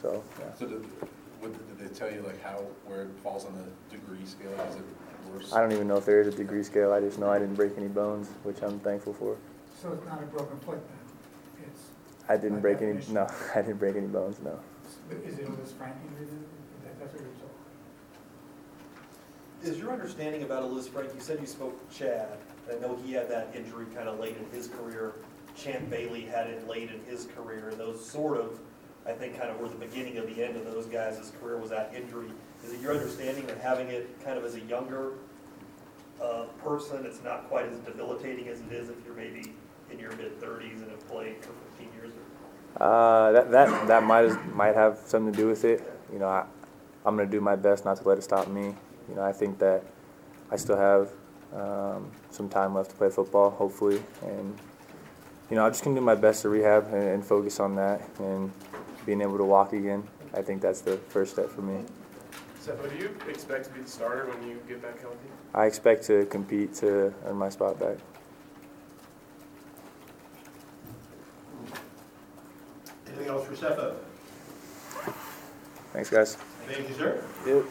[0.01, 0.53] So yeah.
[0.53, 0.85] So did,
[1.39, 4.51] what, did they tell you like how, where it falls on the degree scale?
[4.69, 4.81] Is it
[5.31, 5.53] worse?
[5.53, 6.91] I don't even know if there is a degree scale.
[6.93, 9.37] I just know I didn't break any bones, which I'm thankful for.
[9.81, 11.65] So it's not a broken foot then?
[11.67, 11.81] It's,
[12.27, 12.99] I didn't By break any.
[13.11, 14.37] No, I didn't break any bones.
[14.43, 14.59] No.
[15.11, 16.27] is it a Lisfranc injury
[16.99, 17.38] That's what you're told?
[19.61, 22.37] Is your understanding about a Lisfranc, you said you spoke to Chad,
[22.71, 25.13] I know he had that injury kind of late in his career.
[25.55, 28.57] Champ Bailey had it late in his career, and those sort of,
[29.05, 31.71] I think, kind of were the beginning of the end of those guys' career was
[31.71, 32.27] that injury.
[32.63, 35.13] Is it your understanding that having it kind of as a younger
[36.21, 39.53] uh, person, it's not quite as debilitating as it is if you're maybe
[39.91, 42.13] in your mid-thirties and have played for fifteen years?
[42.79, 45.83] Uh, that that that might might have something to do with it.
[46.13, 46.45] You know, I,
[47.05, 48.75] I'm gonna do my best not to let it stop me.
[49.09, 49.83] You know, I think that
[50.51, 51.09] I still have
[51.53, 54.57] um, some time left to play football, hopefully, and
[55.49, 58.01] you know, I'm just gonna do my best to rehab and, and focus on that
[58.19, 58.51] and
[59.05, 60.03] being able to walk again.
[60.33, 61.83] I think that's the first step for me.
[62.61, 65.17] Sefo, do you expect to be the starter when you get back healthy?
[65.55, 67.97] I expect to compete to earn my spot back.
[73.07, 73.95] Anything else for Stefan?
[75.93, 76.35] Thanks, guys.
[76.67, 77.23] Thank you, sir.
[77.47, 77.65] Yep.